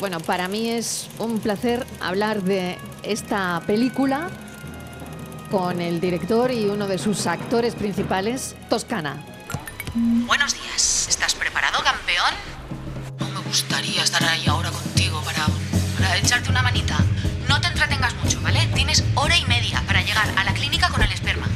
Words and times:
Bueno, 0.00 0.18
para 0.18 0.48
mí 0.48 0.70
es 0.70 1.08
un 1.18 1.40
placer 1.40 1.86
hablar 2.00 2.42
de 2.42 2.78
esta 3.02 3.60
película 3.66 4.30
con 5.50 5.82
el 5.82 6.00
director 6.00 6.50
y 6.50 6.64
uno 6.64 6.88
de 6.88 6.96
sus 6.96 7.26
actores 7.26 7.74
principales, 7.74 8.56
Toscana. 8.70 9.22
Buenos 9.94 10.54
días. 10.54 11.06
¿Estás 11.06 11.34
preparado, 11.34 11.82
campeón? 11.84 12.32
No 13.18 13.28
me 13.28 13.46
gustaría 13.46 14.02
estar 14.02 14.24
ahí 14.24 14.46
ahora 14.46 14.70
contigo 14.70 15.20
para, 15.20 15.46
para 15.98 16.16
echarte 16.16 16.48
una 16.48 16.62
manita. 16.62 16.96
No 17.46 17.60
te 17.60 17.66
entretengas 17.66 18.14
mucho, 18.24 18.40
¿vale? 18.40 18.70
Tienes 18.74 19.04
hora 19.16 19.36
y 19.36 19.44
media 19.44 19.82
para 19.86 20.00
llegar 20.00 20.32
a 20.34 20.44
la 20.44 20.54
clínica 20.54 20.88
con 20.88 21.02
el 21.02 21.12
esperma. 21.12 21.46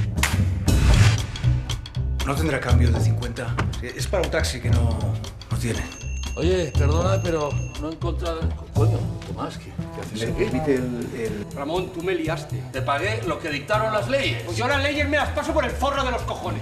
No 2.27 2.35
tendrá 2.35 2.61
cambio 2.61 2.91
de 2.91 3.01
50. 3.01 3.57
Es 3.81 4.07
para 4.07 4.23
un 4.23 4.31
taxi 4.31 4.61
que 4.61 4.69
no, 4.69 5.15
no 5.51 5.57
tiene. 5.59 6.04
Oye, 6.37 6.73
perdona, 6.77 7.23
pero 7.23 7.51
no 7.80 7.91
he 7.91 7.93
encontrado... 7.93 8.41
Coño, 8.75 8.98
Tomás, 9.27 9.57
¿qué, 9.57 9.66
qué 9.95 10.01
haces 10.01 10.19
Le 10.21 10.33
aquí? 10.33 10.43
evite 10.45 10.74
el, 10.74 11.09
el- 11.16 11.47
Ramón, 11.55 11.91
tú 11.93 12.02
me 12.02 12.15
liaste. 12.15 12.57
Te 12.73 12.83
pagué 12.83 13.23
lo 13.27 13.38
que 13.38 13.51
dictaron 13.51 13.93
las 13.93 14.09
leyes. 14.09 14.43
Pues 14.43 14.57
yo 14.57 14.66
las 14.66 14.83
leyes 14.83 15.09
me 15.09 15.16
las 15.16 15.29
paso 15.30 15.52
por 15.52 15.65
el 15.65 15.70
forro 15.70 16.02
de 16.05 16.10
los 16.10 16.23
cojones. 16.23 16.60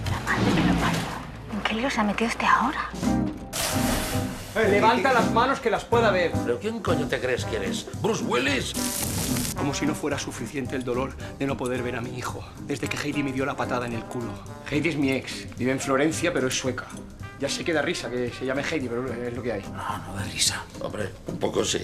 ¿En 1.54 1.60
qué 1.62 1.74
lío 1.74 1.88
se 1.88 2.00
ha 2.00 2.04
metido 2.04 2.28
este 2.28 2.44
ahora? 2.44 2.90
Levanta 4.54 5.14
las 5.14 5.30
manos 5.32 5.60
que 5.60 5.70
las 5.70 5.84
pueda 5.86 6.10
ver. 6.10 6.32
¿Pero 6.44 6.58
quién 6.58 6.80
coño 6.80 7.06
te 7.08 7.18
crees 7.18 7.46
que 7.46 7.56
eres? 7.56 7.86
¿Bruce 8.02 8.22
Willis? 8.24 8.74
Como 9.56 9.72
si 9.72 9.86
no 9.86 9.94
fuera 9.94 10.18
suficiente 10.18 10.76
el 10.76 10.84
dolor 10.84 11.16
de 11.38 11.46
no 11.46 11.56
poder 11.56 11.82
ver 11.82 11.96
a 11.96 12.02
mi 12.02 12.18
hijo 12.18 12.44
desde 12.66 12.88
que 12.88 12.98
Heidi 12.98 13.22
me 13.22 13.32
dio 13.32 13.46
la 13.46 13.56
patada 13.56 13.86
en 13.86 13.94
el 13.94 14.02
culo. 14.04 14.32
Heidi 14.70 14.90
es 14.90 14.96
mi 14.96 15.12
ex. 15.12 15.46
Vive 15.56 15.72
en 15.72 15.80
Florencia, 15.80 16.30
pero 16.34 16.48
es 16.48 16.54
sueca. 16.58 16.84
Ya 17.42 17.48
sé 17.48 17.64
que 17.64 17.72
da 17.72 17.82
risa 17.82 18.08
que 18.08 18.30
se 18.30 18.46
llame 18.46 18.62
Heidi, 18.62 18.86
pero 18.86 19.04
es 19.12 19.34
lo 19.34 19.42
que 19.42 19.50
hay. 19.50 19.62
No, 19.62 19.98
no 20.06 20.14
da 20.14 20.22
risa. 20.32 20.62
Hombre, 20.80 21.10
un 21.26 21.38
poco 21.38 21.64
sí. 21.64 21.82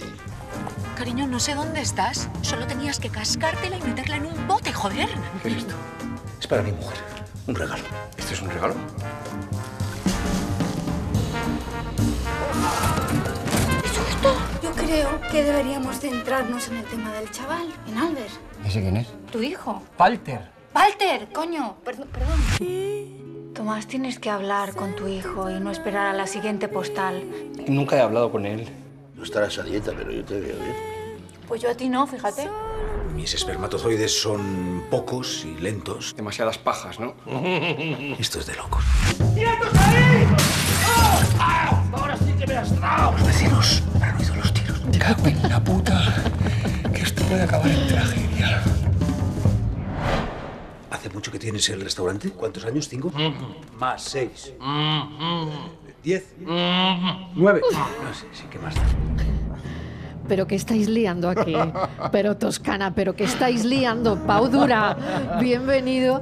Cariño, 0.97 1.27
no 1.27 1.41
sé 1.41 1.57
dónde 1.57 1.81
estás. 1.81 2.29
Solo 2.43 2.65
tenías 2.69 3.01
que 3.01 3.09
cascártela 3.09 3.77
y 3.77 3.83
meterla 3.83 4.19
en 4.19 4.27
un 4.27 4.47
bote, 4.47 4.73
joder. 4.73 5.09
¿Qué 5.43 5.49
es 5.49 5.57
esto? 5.57 5.75
Es 6.39 6.47
para 6.47 6.63
mi 6.63 6.71
mujer. 6.71 6.97
Un 7.49 7.57
regalo. 7.57 7.83
¿Esto 8.17 8.35
es 8.35 8.41
un 8.41 8.51
regalo? 8.51 8.77
Yo 14.63 14.73
creo 14.75 15.21
que 15.33 15.43
deberíamos 15.43 15.99
centrarnos 15.99 16.69
en 16.69 16.77
el 16.77 16.85
tema 16.85 17.13
del 17.15 17.29
chaval, 17.33 17.67
en 17.89 17.99
Albert. 17.99 18.31
¿Ese 18.65 18.81
quién 18.81 18.97
es? 18.99 19.09
Tu 19.33 19.43
hijo. 19.43 19.83
Walter. 19.99 20.53
Walter, 20.73 21.29
coño. 21.33 21.79
Perdón, 21.85 22.09
perdón. 22.13 23.38
Tomás, 23.59 23.89
tienes 23.89 24.21
que 24.21 24.31
hablar 24.31 24.77
con 24.77 24.95
tu 24.95 25.09
hijo 25.09 25.51
y 25.51 25.59
no 25.59 25.73
esperar 25.73 26.07
a 26.07 26.13
la 26.13 26.29
siguiente 26.29 26.69
postal. 26.69 27.25
Nunca 27.67 27.97
he 27.97 28.01
hablado 28.01 28.31
con 28.31 28.47
él. 28.47 28.69
No 29.17 29.25
estarás 29.25 29.59
a 29.59 29.65
dieta, 29.65 29.91
pero 29.99 30.13
yo 30.13 30.25
te 30.25 30.35
veo 30.39 30.55
bien. 30.61 30.77
Pues 31.49 31.61
yo 31.61 31.69
a 31.69 31.75
ti 31.75 31.89
no, 31.89 32.07
fíjate. 32.07 32.49
Mis 33.17 33.35
espermatozoides 33.35 34.23
son 34.23 34.85
pocos 34.89 35.45
y 35.45 35.61
lentos. 35.61 36.15
Demasiadas 36.17 36.57
pajas, 36.57 37.01
¿no? 37.01 37.15
Esto 38.21 38.39
es 38.39 38.47
de 38.47 38.55
locos. 38.55 38.85
¡Ahora 41.93 42.17
sí 42.17 42.33
que 42.39 42.47
me 42.47 42.57
has 42.59 42.81
dado! 42.81 43.11
Los 43.11 43.27
vecinos 43.27 43.83
han 44.01 44.17
oído 44.19 44.37
los 44.37 44.55
tiros. 44.55 44.81
Cago 45.01 45.27
en 45.27 45.49
la 45.49 45.59
puta. 45.65 46.15
Que 46.95 47.03
esto 47.03 47.25
puede 47.25 47.43
acabar 47.43 47.69
en 47.69 47.89
tragedia. 47.89 48.63
¿Hace 50.99 51.11
mucho 51.11 51.31
que 51.31 51.39
tienes 51.39 51.69
el 51.69 51.81
restaurante? 51.81 52.31
¿Cuántos 52.31 52.65
años? 52.65 52.89
¿Cinco? 52.89 53.13
Más 53.79 54.03
seis. 54.03 54.53
¿Diez? 56.03 56.35
¿Nueve? 56.41 57.61
No 57.73 58.13
sé, 58.15 58.27
sí, 58.33 58.43
¿qué 58.51 58.59
más 58.59 58.75
da? 58.75 58.83
Pero 60.27 60.49
que 60.49 60.57
estáis 60.57 60.89
liando 60.89 61.29
aquí. 61.31 61.55
Pero 62.11 62.37
Toscana, 62.37 62.93
pero 62.97 63.15
que 63.15 63.23
estáis 63.23 63.65
liando. 63.65 64.19
Pau 64.27 64.49
Dura, 64.49 65.39
bienvenido. 65.41 66.21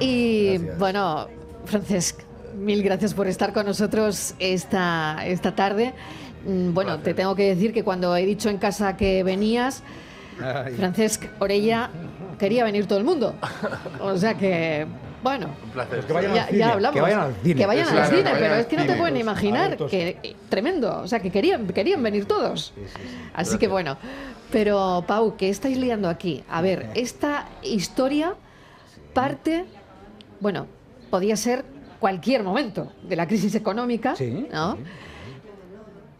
Y 0.00 0.56
bueno, 0.78 1.28
Francesc, 1.66 2.20
mil 2.56 2.82
gracias 2.82 3.12
por 3.12 3.26
estar 3.28 3.52
con 3.52 3.66
nosotros 3.66 4.34
esta, 4.38 5.18
esta 5.26 5.54
tarde. 5.54 5.92
Mm, 6.46 6.72
Bueno, 6.72 7.00
te 7.00 7.12
tengo 7.12 7.34
que 7.36 7.54
decir 7.54 7.74
que 7.74 7.84
cuando 7.84 8.16
he 8.16 8.24
dicho 8.24 8.48
en 8.48 8.56
casa 8.56 8.96
que 8.96 9.22
venías, 9.22 9.82
Francesc 10.76 11.24
Orella 11.38 11.90
quería 12.38 12.64
venir 12.64 12.86
todo 12.86 12.98
el 12.98 13.04
mundo. 13.04 13.34
O 14.00 14.16
sea 14.16 14.34
que, 14.34 14.86
bueno, 15.22 15.48
Un 15.64 15.70
placer. 15.70 16.04
que 16.04 16.12
vayan 16.12 16.34
ya, 16.34 16.42
al 16.42 16.48
cine, 16.48 16.58
ya 16.58 16.72
hablamos. 16.72 16.94
que 16.94 17.00
vayan 17.00 17.20
al 17.20 17.34
cine. 17.42 17.54
Que 17.60 17.66
vayan 17.66 17.86
al 17.88 17.92
Claro, 17.94 18.08
cine, 18.10 18.22
que 18.22 18.24
vayan 18.30 18.40
pero 18.42 18.54
es 18.56 18.66
que 18.66 18.76
no 18.76 18.86
te 18.86 18.96
pueden 18.96 19.16
imaginar 19.16 19.64
Adultos. 19.66 19.90
que 19.90 20.36
tremendo, 20.48 21.00
o 21.02 21.06
sea, 21.08 21.20
que 21.20 21.30
querían 21.30 21.66
querían 21.68 22.02
venir 22.02 22.26
todos. 22.26 22.72
Así 23.34 23.58
que 23.58 23.68
bueno, 23.68 23.96
pero 24.50 25.04
Pau, 25.06 25.36
¿qué 25.36 25.48
estáis 25.48 25.76
liando 25.78 26.08
aquí? 26.08 26.42
A 26.50 26.60
ver, 26.60 26.90
esta 26.94 27.48
historia 27.62 28.34
parte, 29.12 29.64
bueno, 30.40 30.66
podía 31.10 31.36
ser 31.36 31.64
cualquier 32.00 32.42
momento 32.42 32.92
de 33.08 33.16
la 33.16 33.26
crisis 33.26 33.54
económica, 33.54 34.14
Sí, 34.16 34.46
¿no? 34.52 34.76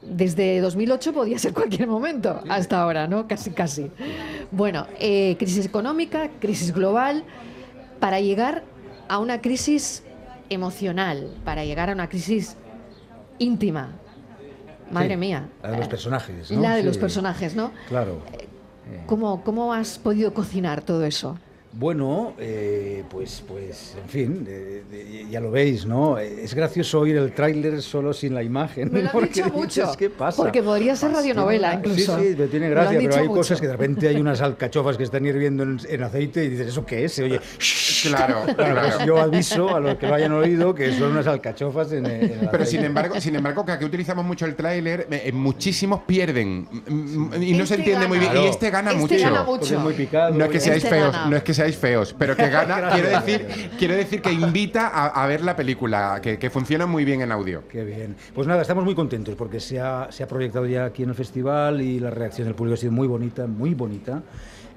Desde 0.07 0.61
2008 0.61 1.13
podía 1.13 1.39
ser 1.39 1.53
cualquier 1.55 1.89
momento, 1.89 2.41
hasta 2.49 2.81
ahora, 2.83 3.07
¿no? 3.09 3.27
Casi, 3.27 3.51
casi. 3.51 3.91
Bueno, 4.51 4.87
eh, 5.01 5.37
crisis 5.39 5.65
económica, 5.67 6.31
crisis 6.41 6.73
global, 6.73 7.25
para 8.01 8.21
llegar 8.21 8.65
a 9.09 9.19
una 9.19 9.41
crisis 9.41 10.03
emocional, 10.51 11.31
para 11.45 11.65
llegar 11.65 11.91
a 11.91 11.93
una 11.95 12.09
crisis 12.09 12.57
íntima. 13.39 13.93
Madre 14.91 15.11
Sí, 15.11 15.17
mía. 15.17 15.49
La 15.63 15.71
de 15.71 15.77
los 15.79 15.87
Eh, 15.87 15.91
personajes, 15.91 16.51
¿no? 16.51 16.61
La 16.61 16.77
de 16.77 16.83
los 16.83 16.99
personajes, 16.99 17.55
¿no? 17.57 17.73
Claro. 17.89 18.21
¿Cómo, 19.07 19.43
¿Cómo 19.43 19.73
has 19.73 19.99
podido 19.99 20.35
cocinar 20.35 20.83
todo 20.83 21.05
eso? 21.07 21.39
Bueno, 21.77 22.35
eh, 22.39 23.03
pues, 23.11 23.43
pues, 23.49 23.97
en 24.01 24.09
fin, 24.09 24.45
de- 24.45 24.85
ya 25.29 25.41
lo 25.41 25.51
veis, 25.51 25.85
¿no? 25.87 26.19
Eh, 26.19 26.43
Es 26.45 26.55
gracioso 26.55 27.01
oír 27.01 27.17
el 27.17 27.33
tráiler 27.33 27.83
solo 27.83 28.13
sin 28.13 28.33
la 28.35 28.43
imagen. 28.45 28.93
Me 28.93 29.01
lo 29.01 29.07
han 29.07 29.13
porque 29.13 29.29
dicho 29.29 29.45
dices, 29.47 29.57
mucho, 29.57 29.93
¿Qué 29.99 30.09
pasa? 30.11 30.37
porque 30.37 30.63
podría 30.63 30.95
ser 30.95 31.11
radionovela 31.13 31.75
incluso. 31.75 32.17
Sí, 32.19 32.29
sí, 32.29 32.35
pero 32.37 32.49
tiene 32.49 32.69
gracia, 32.71 32.99
pero 33.03 33.17
hay 33.17 33.27
cosas 33.27 33.61
que 33.61 33.67
de 33.67 33.73
repente 33.73 34.07
hay 34.07 34.17
unas 34.17 34.41
alcachofas 34.43 34.97
que 34.97 35.03
están 35.03 35.27
hirviendo 35.27 35.65
en, 35.65 35.81
en 35.89 36.03
aceite 36.05 36.45
y 36.45 36.49
dices, 36.51 36.69
¿eso 36.69 36.87
qué 36.87 37.05
es? 37.07 37.13
Se 37.13 37.25
oye, 37.25 37.41
Claro, 38.05 38.43
Bueno, 38.45 38.55
claro. 38.57 38.81
pues 38.97 39.07
yo 39.07 39.19
aviso 39.19 39.75
a 39.75 39.81
los 39.81 39.97
que 39.97 40.07
lo 40.07 40.15
hayan 40.15 40.33
oído 40.33 40.75
que 40.75 40.93
son 40.93 41.13
unas 41.13 41.27
alcachofas 41.27 41.91
en, 41.93 42.05
en 42.07 42.23
el 42.23 42.31
Pero 42.31 42.47
aceite. 42.49 42.67
sin 42.67 42.85
embargo, 42.85 43.21
sin 43.21 43.35
embargo, 43.35 43.65
que 43.65 43.73
aquí 43.73 43.85
utilizamos 43.85 44.25
mucho 44.27 44.45
el 44.47 44.55
tráiler, 44.55 45.09
eh, 45.11 45.33
muchísimos 45.33 46.03
pierden 46.07 46.69
mm, 46.71 46.91
mm, 47.39 47.43
y 47.43 47.53
no 47.55 47.65
se 47.67 47.75
Este 47.75 47.77
entiende 47.77 48.07
muy 48.07 48.19
bien. 48.19 48.31
Y 48.37 48.47
este 48.47 48.71
gana 48.71 48.91
Este 48.91 49.01
mucho. 49.03 49.19
gana 49.19 49.43
mucho. 49.45 49.75
es 49.75 49.81
muy 49.81 49.95
picado. 49.95 50.35
No 50.35 50.45
es 50.45 50.51
que 50.51 50.61
seáis 50.61 50.85
Este 50.85 50.95
feos, 50.97 51.13
gana. 51.13 51.31
no 51.31 51.37
es 51.37 51.43
que 51.43 51.55
seáis 51.55 51.64
feos, 51.73 52.15
pero 52.19 52.37
que 52.37 52.49
gana, 52.49 52.91
quiero 52.93 53.09
decir, 53.09 53.71
quiero 53.79 53.95
decir 53.95 54.23
que 54.23 54.33
invita 54.33 54.89
a, 54.89 55.07
a 55.07 55.27
ver 55.27 55.43
la 55.43 55.57
película, 55.57 56.21
que, 56.23 56.39
que 56.39 56.51
funciona 56.51 56.87
muy 56.87 57.05
bien 57.05 57.23
en 57.23 57.33
audio. 57.33 57.65
Qué 57.69 57.85
bien. 57.85 58.17
Pues 58.35 58.47
nada, 58.47 58.63
estamos 58.63 58.85
muy 58.85 58.95
contentos 58.95 59.35
porque 59.35 59.61
se 59.61 59.81
ha, 59.81 60.09
se 60.11 60.23
ha 60.23 60.29
proyectado 60.29 60.67
ya 60.67 60.85
aquí 60.85 61.03
en 61.03 61.11
el 61.11 61.15
festival 61.15 61.81
y 61.81 62.01
la 62.01 62.11
reacción 62.11 62.47
del 62.47 62.55
público 62.55 62.75
ha 62.75 62.79
sido 62.79 62.93
muy 62.93 63.07
bonita, 63.07 63.47
muy 63.47 63.75
bonita. 63.75 64.23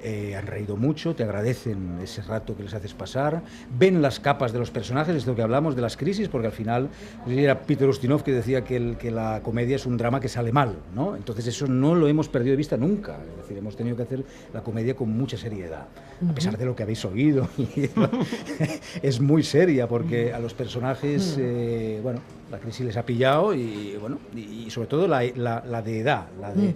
Eh, 0.03 0.35
han 0.35 0.45
reído 0.45 0.75
mucho, 0.77 1.15
te 1.15 1.23
agradecen 1.23 1.99
ese 2.03 2.21
rato 2.21 2.55
que 2.55 2.61
les 2.61 2.73
haces 2.75 2.93
pasar, 2.93 3.41
ven 3.79 3.99
las 4.01 4.19
capas 4.19 4.53
de 4.53 4.59
los 4.59 4.69
personajes, 4.69 5.15
es 5.15 5.25
lo 5.25 5.35
que 5.35 5.41
hablamos 5.41 5.75
de 5.75 5.81
las 5.81 5.97
crisis, 5.97 6.29
porque 6.29 6.45
al 6.47 6.53
final 6.53 6.89
era 7.27 7.61
Peter 7.61 7.89
Ustinov 7.89 8.21
que 8.23 8.31
decía 8.31 8.63
que, 8.63 8.75
el- 8.75 8.97
que 8.97 9.09
la 9.09 9.41
comedia 9.41 9.75
es 9.75 9.87
un 9.87 9.97
drama 9.97 10.19
que 10.19 10.29
sale 10.29 10.51
mal, 10.51 10.75
¿no? 10.93 11.15
Entonces 11.15 11.47
eso 11.47 11.65
no 11.65 11.95
lo 11.95 12.07
hemos 12.07 12.29
perdido 12.29 12.51
de 12.51 12.57
vista 12.57 12.77
nunca, 12.77 13.17
es 13.31 13.37
decir, 13.41 13.57
hemos 13.57 13.75
tenido 13.75 13.95
que 13.97 14.03
hacer 14.03 14.23
la 14.53 14.61
comedia 14.61 14.95
con 14.95 15.09
mucha 15.09 15.35
seriedad, 15.35 15.87
a 16.29 16.33
pesar 16.33 16.55
de 16.59 16.65
lo 16.65 16.75
que 16.75 16.83
habéis 16.83 17.03
oído. 17.03 17.47
es 19.01 19.19
muy 19.19 19.43
seria 19.43 19.87
porque 19.87 20.31
a 20.33 20.39
los 20.39 20.53
personajes, 20.53 21.37
eh, 21.39 21.99
bueno, 22.03 22.19
la 22.51 22.59
crisis 22.59 22.85
les 22.85 22.97
ha 22.97 23.05
pillado 23.05 23.53
y, 23.53 23.97
bueno, 23.99 24.19
y, 24.35 24.69
sobre 24.69 24.87
todo 24.87 25.07
la, 25.07 25.23
la- 25.35 25.63
la 25.67 25.81
de 25.81 25.99
edad, 25.99 26.27
la 26.39 26.53
de... 26.53 26.75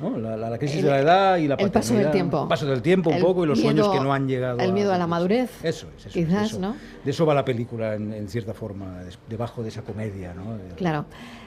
¿no? 0.00 0.18
La, 0.18 0.36
la- 0.36 0.50
la 0.50 0.58
crisis 0.58 0.78
El- 0.78 0.84
de 0.84 0.90
la 0.90 1.00
edad 1.00 1.36
y 1.36 1.46
la 1.46 1.54
el 1.54 1.70
paso 1.70 1.94
del 1.94 2.04
paternidad. 2.04 2.12
tiempo. 2.12 2.42
El 2.42 2.48
paso 2.48 2.66
del 2.66 2.82
tiempo 2.82 3.10
un 3.10 3.16
El 3.16 3.22
poco 3.22 3.44
y 3.44 3.46
los 3.46 3.60
sueños 3.60 3.88
que 3.88 4.00
no 4.00 4.12
han 4.12 4.26
llegado. 4.26 4.58
el 4.58 4.72
miedo 4.72 4.92
a 4.92 4.98
la 4.98 5.06
madurez, 5.06 5.50
Eso 5.62 5.86
es, 5.96 6.06
eso 6.06 6.08
es, 6.08 6.12
quizás, 6.26 6.50
eso. 6.50 6.58
¿no? 6.60 6.74
De 7.04 7.10
eso 7.10 7.24
va 7.24 7.34
la 7.34 7.44
película 7.44 7.94
en, 7.94 8.12
en 8.12 8.28
cierta 8.28 8.52
forma, 8.54 9.00
debajo 9.28 9.62
de 9.62 9.68
esa 9.68 9.82
comedia, 9.82 10.34
¿no? 10.34 10.56
Claro. 10.76 11.04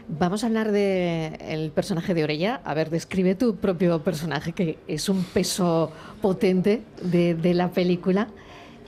Vamos 0.07 0.43
a 0.43 0.47
hablar 0.47 0.71
del 0.71 1.71
personaje 1.71 2.13
de 2.13 2.23
Orella. 2.23 2.61
A 2.63 2.75
ver, 2.75 2.91
describe 2.91 3.33
tu 3.35 3.55
propio 3.55 3.99
personaje, 4.03 4.53
que 4.53 4.77
es 4.87 5.09
un 5.09 5.23
peso 5.23 5.91
potente 6.21 6.83
de, 7.01 7.33
de 7.33 7.53
la 7.55 7.69
película. 7.71 8.27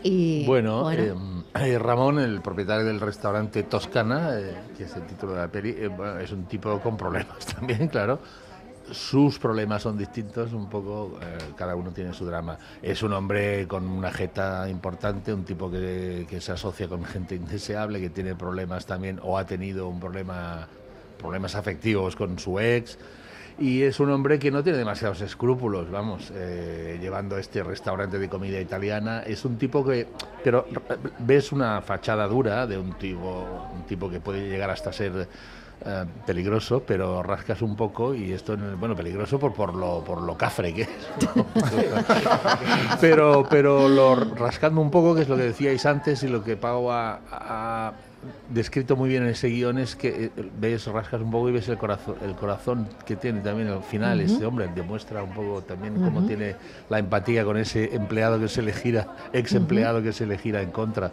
Y, 0.03 0.45
Bueno, 0.45 0.91
eh, 0.91 1.13
eh, 1.59 1.79
Ramón, 1.79 2.19
el 2.19 2.41
propietario 2.41 2.85
del 2.85 2.99
restaurante 2.99 3.63
Toscana, 3.63 4.39
eh, 4.39 4.55
que 4.77 4.83
es 4.83 4.95
el 4.95 5.03
título 5.07 5.33
de 5.33 5.39
la 5.39 5.47
peli, 5.47 5.71
eh, 5.71 5.87
bueno, 5.87 6.19
es 6.19 6.31
un 6.31 6.45
tipo 6.45 6.79
con 6.79 6.97
problemas 6.97 7.45
también, 7.55 7.87
claro. 7.87 8.19
Sus 8.91 9.37
problemas 9.37 9.81
son 9.81 9.97
distintos, 9.97 10.53
un 10.53 10.69
poco, 10.69 11.19
cada 11.57 11.75
uno 11.75 11.91
tiene 11.91 12.13
su 12.13 12.25
drama. 12.25 12.57
Es 12.81 13.03
un 13.03 13.11
hombre 13.11 13.67
con 13.67 13.85
una 13.85 14.13
jeta 14.13 14.69
importante, 14.69 15.33
un 15.33 15.43
tipo 15.43 15.69
que, 15.69 16.25
que 16.29 16.39
se 16.39 16.53
asocia 16.53 16.87
con 16.87 17.03
gente 17.03 17.35
indeseable, 17.35 17.99
que 17.99 18.09
tiene 18.09 18.33
problemas 18.33 18.85
también, 18.85 19.19
o 19.23 19.37
ha 19.37 19.45
tenido 19.45 19.89
un 19.89 19.99
problema, 19.99 20.69
problemas 21.19 21.55
afectivos 21.55 22.15
con 22.15 22.39
su 22.39 22.61
ex. 22.61 22.97
Y 23.59 23.81
es 23.81 23.99
un 23.99 24.11
hombre 24.11 24.37
que 24.37 24.51
no 24.51 24.63
tiene 24.63 24.77
demasiados 24.77 25.21
escrúpulos, 25.21 25.89
vamos, 25.89 26.31
eh, 26.35 26.97
llevando 27.01 27.37
este 27.37 27.63
restaurante 27.63 28.19
de 28.19 28.29
comida 28.29 28.59
italiana. 28.59 29.23
Es 29.25 29.45
un 29.45 29.57
tipo 29.57 29.83
que, 29.83 30.07
pero 30.43 30.67
ves 31.19 31.51
una 31.51 31.81
fachada 31.81 32.27
dura 32.27 32.67
de 32.67 32.77
un 32.77 32.93
tipo, 32.93 33.69
un 33.73 33.83
tipo 33.83 34.09
que 34.09 34.19
puede 34.19 34.47
llegar 34.47 34.69
hasta 34.69 34.93
ser 34.93 35.27
eh, 35.85 36.05
peligroso, 36.25 36.83
pero 36.85 37.23
rascas 37.23 37.61
un 37.61 37.75
poco 37.75 38.13
y 38.13 38.31
esto, 38.31 38.55
bueno, 38.79 38.95
peligroso 38.95 39.39
por, 39.39 39.53
por, 39.53 39.75
lo, 39.75 40.03
por 40.03 40.21
lo 40.21 40.37
cafre 40.37 40.73
que 40.73 40.83
es. 40.83 40.89
pero, 43.01 43.45
pero 43.49 43.87
lo 43.87 44.15
rascando 44.15 44.81
un 44.81 44.91
poco, 44.91 45.15
que 45.15 45.21
es 45.21 45.29
lo 45.29 45.35
que 45.35 45.43
decíais 45.43 45.85
antes 45.85 46.21
y 46.23 46.27
lo 46.27 46.43
que 46.43 46.57
Pau 46.57 46.91
ha, 46.91 47.93
descrito 48.49 48.95
muy 48.95 49.09
bien 49.09 49.23
en 49.23 49.29
ese 49.29 49.49
guion 49.49 49.77
es 49.77 49.95
que 49.95 50.25
eh, 50.25 50.31
ves, 50.59 50.87
rascas 50.87 51.21
un 51.21 51.31
poco 51.31 51.49
y 51.49 51.51
ves 51.51 51.67
el 51.69 51.77
corazón, 51.77 52.15
el 52.21 52.35
corazón 52.35 52.87
que 53.05 53.15
tiene 53.15 53.41
también 53.41 53.67
al 53.69 53.83
final 53.83 54.19
este 54.21 54.45
hombre, 54.45 54.69
demuestra 54.73 55.23
un 55.23 55.33
poco 55.33 55.61
también 55.61 55.95
cómo 55.95 56.25
tiene 56.25 56.55
la 56.89 56.99
empatía 56.99 57.43
con 57.43 57.57
ese 57.57 57.95
empleado 57.95 58.39
que 58.39 58.47
se 58.47 58.61
le 58.61 58.73
gira, 58.73 59.15
ex 59.33 59.53
empleado 59.53 60.01
que 60.01 60.13
se 60.13 60.25
le 60.25 60.37
gira 60.37 60.61
en 60.61 60.71
contra. 60.71 61.11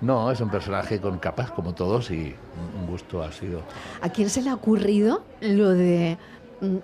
No, 0.00 0.30
es 0.30 0.40
un 0.40 0.50
personaje 0.50 1.00
con 1.00 1.18
capas 1.18 1.50
como 1.50 1.74
todos 1.74 2.10
y 2.10 2.34
un 2.78 2.86
gusto 2.86 3.22
ha 3.22 3.32
sido. 3.32 3.62
¿A 4.02 4.10
quién 4.10 4.28
se 4.28 4.42
le 4.42 4.50
ha 4.50 4.54
ocurrido 4.54 5.24
lo 5.40 5.70
de 5.70 6.18
mm, 6.60 6.76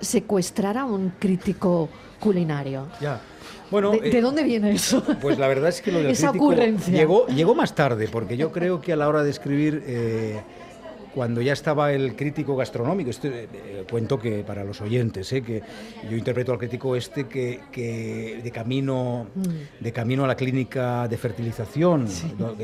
secuestrar 0.00 0.76
a 0.76 0.84
un 0.84 1.10
crítico 1.18 1.88
culinario? 2.18 2.88
Ya. 3.00 3.20
Bueno, 3.70 3.92
¿De, 3.92 4.08
eh, 4.18 4.20
dónde 4.20 4.42
viene 4.42 4.72
eso? 4.72 5.02
Pues 5.20 5.38
la 5.38 5.48
verdad 5.48 5.68
es 5.68 5.80
que 5.80 5.92
lo 5.92 5.98
del 5.98 6.06
Esa 6.10 6.28
crítico 6.28 6.44
ocurrencia. 6.46 6.92
llegó, 6.92 7.26
llegó 7.28 7.54
más 7.54 7.74
tarde, 7.74 8.08
porque 8.10 8.36
yo 8.36 8.50
creo 8.52 8.80
que 8.80 8.92
a 8.92 8.96
la 8.96 9.08
hora 9.08 9.22
de 9.22 9.30
escribir, 9.30 9.82
eh, 9.86 10.40
cuando 11.14 11.40
ya 11.40 11.52
estaba 11.52 11.92
el 11.92 12.14
crítico 12.14 12.54
gastronómico, 12.54 13.10
este, 13.10 13.48
eh, 13.52 13.84
cuento 13.90 14.16
que 14.16 14.44
para 14.44 14.62
los 14.62 14.80
oyentes, 14.80 15.32
eh, 15.32 15.42
que 15.42 15.60
yo 16.08 16.16
interpreto 16.16 16.52
al 16.52 16.58
crítico 16.58 16.94
este 16.94 17.26
que, 17.26 17.58
que 17.72 18.40
de, 18.44 18.50
camino, 18.52 19.26
Mm. 19.34 19.82
de 19.82 19.92
camino 19.92 20.22
a 20.24 20.28
la 20.28 20.36
clínica 20.36 21.08
de 21.08 21.16
fertilización, 21.16 22.06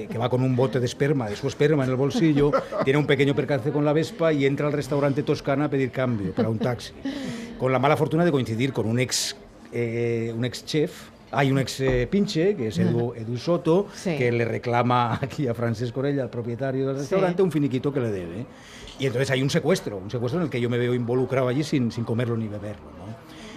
que 0.08 0.16
va 0.18 0.28
con 0.28 0.42
un 0.42 0.54
bote 0.54 0.78
de 0.78 0.86
esperma, 0.86 1.28
de 1.28 1.34
su 1.34 1.48
esperma 1.48 1.82
en 1.84 1.90
el 1.90 1.96
bolsillo, 1.96 2.52
tiene 2.84 2.98
un 3.00 3.06
pequeño 3.06 3.34
percance 3.34 3.72
con 3.72 3.84
la 3.84 3.92
Vespa 3.92 4.32
y 4.32 4.46
entra 4.46 4.68
al 4.68 4.72
restaurante 4.72 5.24
Toscana 5.24 5.64
a 5.64 5.68
pedir 5.68 5.90
cambio 5.90 6.32
para 6.32 6.48
un 6.48 6.60
taxi. 6.60 6.92
Con 7.58 7.72
la 7.72 7.80
mala 7.80 7.96
fortuna 7.96 8.24
de 8.24 8.30
coincidir 8.30 8.72
con 8.72 8.86
un 8.86 9.00
ex, 9.00 9.34
eh, 9.72 10.32
un 10.36 10.44
ex 10.44 10.64
chef. 10.64 11.10
Hay 11.32 11.50
un 11.50 11.58
ex 11.58 11.82
pinche, 12.08 12.54
que 12.54 12.68
es 12.68 12.78
Edu, 12.78 13.12
Edu 13.14 13.36
Soto, 13.36 13.88
Sí. 13.92 14.16
que 14.16 14.30
le 14.30 14.44
reclama 14.44 15.14
aquí 15.20 15.48
a 15.48 15.54
Francesc 15.54 15.92
Corella, 15.92 16.22
al 16.22 16.30
propietario 16.30 16.86
del 16.86 16.96
restaurante, 16.96 17.42
un 17.42 17.50
finiquito 17.50 17.92
que 17.92 18.00
le 18.00 18.10
debe. 18.10 18.46
Y 18.98 19.06
entonces 19.06 19.30
hay 19.30 19.42
un 19.42 19.50
secuestro, 19.50 19.98
un 19.98 20.10
secuestro 20.10 20.40
en 20.40 20.44
el 20.44 20.50
que 20.50 20.60
yo 20.60 20.70
me 20.70 20.78
veo 20.78 20.94
involucrado 20.94 21.48
allí 21.48 21.62
sin, 21.64 21.90
sin 21.92 22.04
comerlo 22.04 22.36
ni 22.36 22.46
beberlo. 22.48 22.86
¿no? 22.96 23.05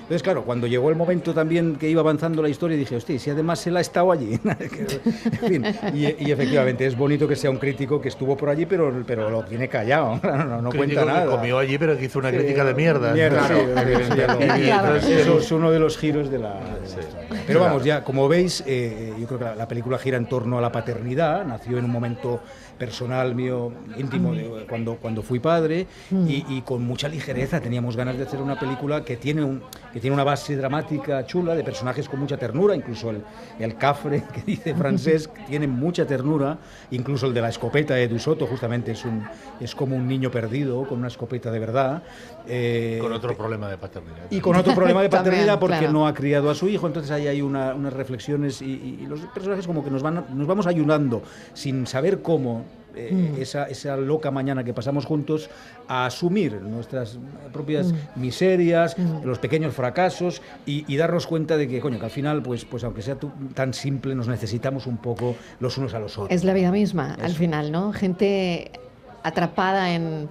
Entonces, 0.10 0.24
claro, 0.24 0.44
cuando 0.44 0.66
llegó 0.66 0.90
el 0.90 0.96
momento 0.96 1.36
también 1.36 1.76
que 1.76 1.88
iba 1.88 2.02
avanzando 2.02 2.42
la 2.42 2.50
historia, 2.50 2.76
dije, 2.76 2.96
hostia, 2.96 3.20
si 3.20 3.30
además 3.30 3.66
él 3.68 3.78
ha 3.78 3.82
estado 3.82 4.12
allí. 4.12 4.40
en 4.44 5.40
fin, 5.48 5.66
y, 5.94 6.26
y 6.28 6.32
efectivamente 6.32 6.84
es 6.88 6.98
bonito 6.98 7.28
que 7.28 7.36
sea 7.36 7.52
un 7.52 7.58
crítico 7.58 8.02
que 8.02 8.08
estuvo 8.10 8.36
por 8.36 8.50
allí, 8.50 8.66
pero, 8.66 8.92
pero 9.06 9.30
lo 9.30 9.44
tiene 9.46 9.68
callado, 9.68 10.20
no, 10.24 10.62
no, 10.64 10.72
cuenta 10.72 11.02
que 11.02 11.06
nada. 11.06 11.26
comió 11.28 11.60
allí, 11.60 11.78
pero 11.78 11.96
que 11.96 12.06
hizo 12.06 12.18
una 12.18 12.32
crítica 12.32 12.64
de 12.66 12.74
mierda. 12.74 13.14
Mierda, 13.14 13.48
Claro. 13.48 15.02
sí, 15.02 15.14
eso 15.14 15.38
es 15.38 15.52
uno 15.52 15.70
de 15.70 15.80
los 15.80 15.96
giros 15.96 16.32
de 16.32 16.40
la, 16.40 16.54
de 16.56 16.80
la 16.80 16.86
historia. 16.88 17.28
Pero 17.46 17.60
vamos, 17.60 17.84
ya, 17.84 18.04
como 18.04 18.28
veis, 18.28 18.64
eh, 18.66 19.14
yo 19.20 19.28
creo 19.28 19.38
que 19.40 19.46
la, 19.46 19.56
la 19.56 19.68
película 19.68 20.00
gira 20.00 20.18
en 20.18 20.26
torno 20.28 20.58
a 20.58 20.62
la 20.62 20.72
paternidad. 20.72 21.46
Nació 21.46 21.78
en 21.78 21.86
un 21.86 21.92
momento 21.92 22.42
personal 22.78 23.36
mío, 23.36 23.72
íntimo, 23.98 24.34
de, 24.34 24.66
cuando, 24.70 24.96
cuando 24.96 25.22
fui 25.22 25.40
padre, 25.40 25.86
y, 26.12 26.46
y 26.48 26.62
con 26.62 26.82
mucha 26.84 27.10
ligereza 27.10 27.60
teníamos 27.60 27.96
ganas 27.98 28.18
de 28.18 28.24
hacer 28.24 28.40
una 28.42 28.58
película 28.58 29.04
que 29.04 29.18
tiene, 29.18 29.44
un, 29.44 29.62
que 29.92 29.99
tiene 30.00 30.14
una 30.14 30.24
base 30.24 30.56
dramática 30.56 31.26
chula, 31.26 31.56
de 31.56 31.64
personajes 31.64 32.08
con 32.10 32.20
mucha 32.20 32.38
ternura, 32.38 32.76
incluso 32.76 33.10
el, 33.10 33.24
el 33.60 33.76
cafre 33.78 34.24
que 34.34 34.42
dice 34.42 34.74
Francesc 34.76 35.32
tiene 35.48 35.68
mucha 35.68 36.06
ternura, 36.06 36.58
incluso 36.92 37.26
el 37.28 37.34
de 37.34 37.42
la 37.42 37.50
escopeta 37.50 37.96
de 37.96 38.20
Soto 38.20 38.46
justamente 38.48 38.92
es, 38.92 39.06
un, 39.06 39.24
es 39.60 39.74
como 39.76 39.96
un 39.96 40.08
niño 40.08 40.30
perdido 40.32 40.88
con 40.88 41.00
una 41.00 41.08
escopeta 41.08 41.52
de 41.52 41.60
verdad. 41.60 42.04
Eh, 42.48 43.00
Con 43.02 43.14
otro 43.14 43.36
problema 43.38 43.70
de 43.70 43.78
paternidad. 43.78 44.26
y 44.30 44.40
con 44.40 44.56
otro 44.56 44.74
problema 44.74 45.02
de 45.02 45.10
También, 45.10 45.32
paternidad 45.34 45.60
porque 45.60 45.78
claro. 45.78 45.94
no 45.94 46.08
ha 46.08 46.14
criado 46.14 46.50
a 46.50 46.56
su 46.56 46.68
hijo, 46.68 46.88
entonces 46.88 47.12
ahí 47.12 47.28
hay 47.28 47.42
una- 47.42 47.74
unas 47.74 47.94
reflexiones 47.94 48.62
y, 48.62 49.00
y 49.02 49.06
los 49.08 49.20
personajes 49.34 49.66
como 49.68 49.84
que 49.84 49.92
nos, 49.92 50.02
van, 50.02 50.26
nos 50.34 50.48
vamos 50.48 50.66
ayudando 50.68 51.22
sin 51.54 51.86
saber 51.88 52.22
cómo 52.22 52.66
eh, 52.96 53.36
esa, 53.40 53.66
esa 53.66 53.98
loca 53.98 54.32
mañana 54.32 54.64
que 54.64 54.74
pasamos 54.74 55.06
juntos 55.06 55.50
a 55.88 56.06
asumir 56.06 56.54
nuestras 56.62 57.18
propias 57.52 57.94
miserias, 58.16 58.96
los 59.24 59.40
pequeños 59.40 59.74
fracasos 59.74 60.42
y, 60.66 60.86
y 60.88 60.98
darnos 60.98 61.28
cuenta 61.28 61.58
de 61.58 61.68
que, 61.68 61.80
coño, 61.80 62.00
que 62.00 62.06
al 62.06 62.12
final, 62.12 62.42
pues, 62.42 62.66
pues 62.66 62.84
aunque 62.84 63.02
sea 63.02 63.18
tan 63.54 63.74
simple, 63.74 64.16
nos 64.16 64.28
necesitamos 64.28 64.88
un 64.88 64.98
poco 64.98 65.36
los 65.60 65.78
unos 65.78 65.94
a 65.94 66.00
los 66.00 66.18
otros. 66.18 66.32
Es 66.36 66.44
la 66.44 66.54
vida 66.54 66.72
misma, 66.72 67.16
al 67.22 67.34
final, 67.34 67.72
¿no? 67.72 67.94
Gente 67.94 68.72
atrapada 69.24 69.94
en, 69.94 70.04
eh, 70.04 70.28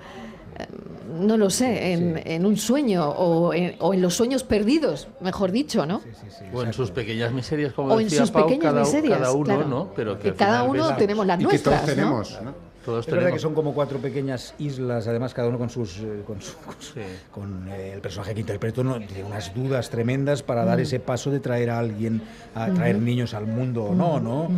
no 1.19 1.37
lo 1.37 1.51
sé, 1.51 1.93
en, 1.93 2.23
en 2.25 2.47
un 2.47 2.57
sueño 2.57 3.09
o 3.09 3.53
en, 3.53 3.77
o 3.81 3.95
en 3.95 4.03
los 4.03 4.15
sueños 4.15 4.45
perdidos, 4.45 5.09
mejor 5.21 5.51
dicho, 5.51 5.87
¿no? 5.87 6.01
Sí, 6.01 6.11
sí, 6.29 6.45
O 6.53 6.63
en 6.63 6.73
sus 6.73 6.91
pequeñas 6.91 7.33
miserias, 7.33 7.73
como 7.73 7.95
O 7.95 8.01
en 8.01 8.11
sus 8.11 8.31
Pau, 8.31 8.45
pequeñas 8.47 8.73
cada, 8.73 8.81
miserias, 8.85 9.19
cada 9.19 9.33
uno, 9.33 9.45
claro. 9.45 9.69
¿no? 9.69 9.91
Pero 9.97 10.19
que, 10.19 10.35
cada 10.35 10.63
uno 10.65 10.97
tenemos 10.97 11.27
las 11.27 11.41
y 11.41 11.45
que 11.45 11.49
nuestras, 11.49 11.85
todos 11.85 11.89
¿no? 11.89 11.95
tenemos. 11.95 12.39
¿no? 12.43 12.68
Todos 12.85 13.01
Es 13.01 13.07
verdad 13.07 13.27
tenemos. 13.27 13.39
que 13.39 13.43
son 13.43 13.55
como 13.55 13.75
cuatro 13.75 13.99
pequeñas 13.99 14.55
islas, 14.59 15.07
además 15.09 15.35
cada 15.35 15.49
uno 15.49 15.59
con 15.59 15.69
sus 15.69 15.99
eh, 15.99 16.23
con, 16.27 16.41
su- 16.41 16.57
con 16.57 16.75
su- 16.79 16.95
Sí. 16.95 17.01
con, 17.31 17.69
eh, 17.69 17.93
el 17.95 18.01
personaje 18.01 18.33
que 18.35 18.41
interpreto 18.41 18.83
no, 18.83 18.99
tiene 18.99 19.25
unas 19.25 19.55
dudas 19.55 19.91
tremendas 19.91 20.43
para 20.43 20.65
dar 20.65 20.81
ese 20.81 20.99
paso 21.01 21.31
de 21.31 21.41
traer 21.41 21.69
a 21.71 21.79
alguien, 21.79 22.23
a 22.55 22.69
traer 22.69 22.99
niños 22.99 23.35
al 23.35 23.47
mundo 23.47 23.85
o 23.85 23.95
no, 23.95 24.21
¿no? 24.21 24.49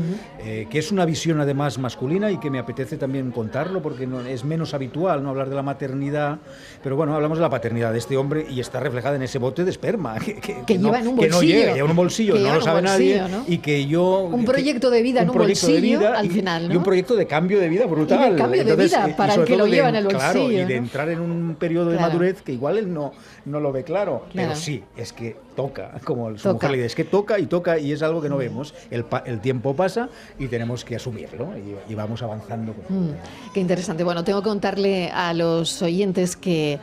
Eh, 0.45 0.67
que 0.71 0.79
es 0.79 0.93
una 0.93 1.05
visión 1.07 1.41
además 1.41 1.79
masculina 1.79 2.31
y 2.31 2.39
que 2.39 2.51
me 2.51 2.59
apetece 2.61 2.97
también 2.97 3.31
contarlo 3.33 3.83
porque 3.83 4.07
no, 4.07 4.21
es 4.21 4.45
menos 4.45 4.75
habitual 4.75 5.23
no 5.25 5.31
hablar 5.31 5.49
de 5.49 5.57
la 5.57 5.63
maternidad, 5.63 6.39
pero 6.85 6.95
bueno, 6.97 7.15
hablamos 7.15 7.39
de 7.39 7.43
la 7.43 7.51
paternidad 7.51 7.91
de 7.93 7.99
este 7.99 8.17
hombre 8.17 8.47
y 8.49 8.61
está 8.61 8.79
reflejada 8.81 9.17
en 9.17 9.23
ese 9.23 9.39
bote 9.39 9.65
de 9.65 9.71
esperma 9.71 10.19
que, 10.25 10.35
que- 10.37 10.63
que 10.67 10.79
no, 10.79 10.89
lleva 10.89 11.01
en 11.01 11.09
un 11.09 11.19
que 11.19 11.29
no 11.29 11.37
bolsillo. 11.37 11.59
llega, 11.59 11.73
lleva 11.75 11.85
en 11.87 11.91
un 11.91 11.97
bolsillo, 11.97 12.35
Que 12.35 12.41
no 12.41 12.55
lo 12.55 12.61
sabe 12.61 12.83
nadie 12.83 13.19
bolsillo, 13.21 13.39
¿no? 13.39 13.45
y 13.53 13.59
que 13.59 13.87
yo 13.87 14.21
Un 14.21 14.45
proyecto 14.45 14.91
de 14.91 15.03
vida 15.03 15.23
en 15.23 15.31
un 15.31 15.35
proyecto 15.35 15.67
de 15.67 15.73
bolsillo, 15.73 15.99
vida 15.99 16.19
al 16.19 16.27
y- 16.27 16.31
final, 16.31 16.65
y 16.65 16.69
¿no? 16.69 16.77
un 16.79 16.85
proyecto 16.85 17.17
de 17.17 17.27
cambio 17.27 17.59
de 17.59 17.69
vida 17.69 17.87
brutal. 17.87 18.10
Y 18.15 18.31
de 18.31 18.37
cambio 18.37 18.65
de 18.65 18.77
vida 18.77 19.09
y 19.09 19.13
para 19.15 19.35
el 19.35 19.45
que 19.45 19.57
lo 19.57 19.67
lleva 19.67 19.89
en 19.91 19.97
el 19.97 20.07
Claro, 20.09 20.41
bolsillo, 20.41 20.63
y 20.63 20.65
de 20.67 20.77
entrar 20.77 21.09
en 21.09 21.21
un 21.21 21.57
periodo 21.59 21.91
de 21.91 21.97
Claro. 21.97 22.13
madurez 22.13 22.43
que 22.43 22.53
igual 22.53 22.79
él 22.79 22.93
no, 22.93 23.13
no 23.45 23.61
lo 23.61 23.73
ve 23.73 23.85
claro, 23.85 24.25
Claro. 24.33 24.49
pero 24.51 24.55
sí, 24.61 24.83
es 24.97 25.13
que 25.13 25.37
toca, 25.57 25.93
como 26.05 26.31
su 26.37 26.43
Toca. 26.43 26.53
mujer 26.55 26.71
le 26.71 26.77
dice, 26.79 26.87
es 26.89 26.95
que 26.95 27.05
toca 27.05 27.39
y 27.39 27.47
toca 27.47 27.79
y 27.79 27.93
es 27.93 28.03
algo 28.03 28.21
que 28.23 28.29
no 28.29 28.37
vemos. 28.37 28.75
El, 28.91 29.05
pa- 29.05 29.23
el 29.27 29.41
tiempo 29.41 29.75
pasa 29.75 30.09
y 30.39 30.47
tenemos 30.49 30.85
que 30.85 30.97
asumirlo 30.97 31.49
y, 31.57 31.93
y 31.93 31.95
vamos 31.95 32.23
avanzando. 32.23 32.73
con- 32.75 33.09
Mm, 33.11 33.15
qué 33.55 33.61
interesante. 33.61 34.05
Bueno, 34.05 34.25
tengo 34.25 34.41
que 34.43 34.49
contarle 34.49 35.11
a 35.11 35.33
los 35.35 35.83
oyentes 35.83 36.37
que 36.37 36.79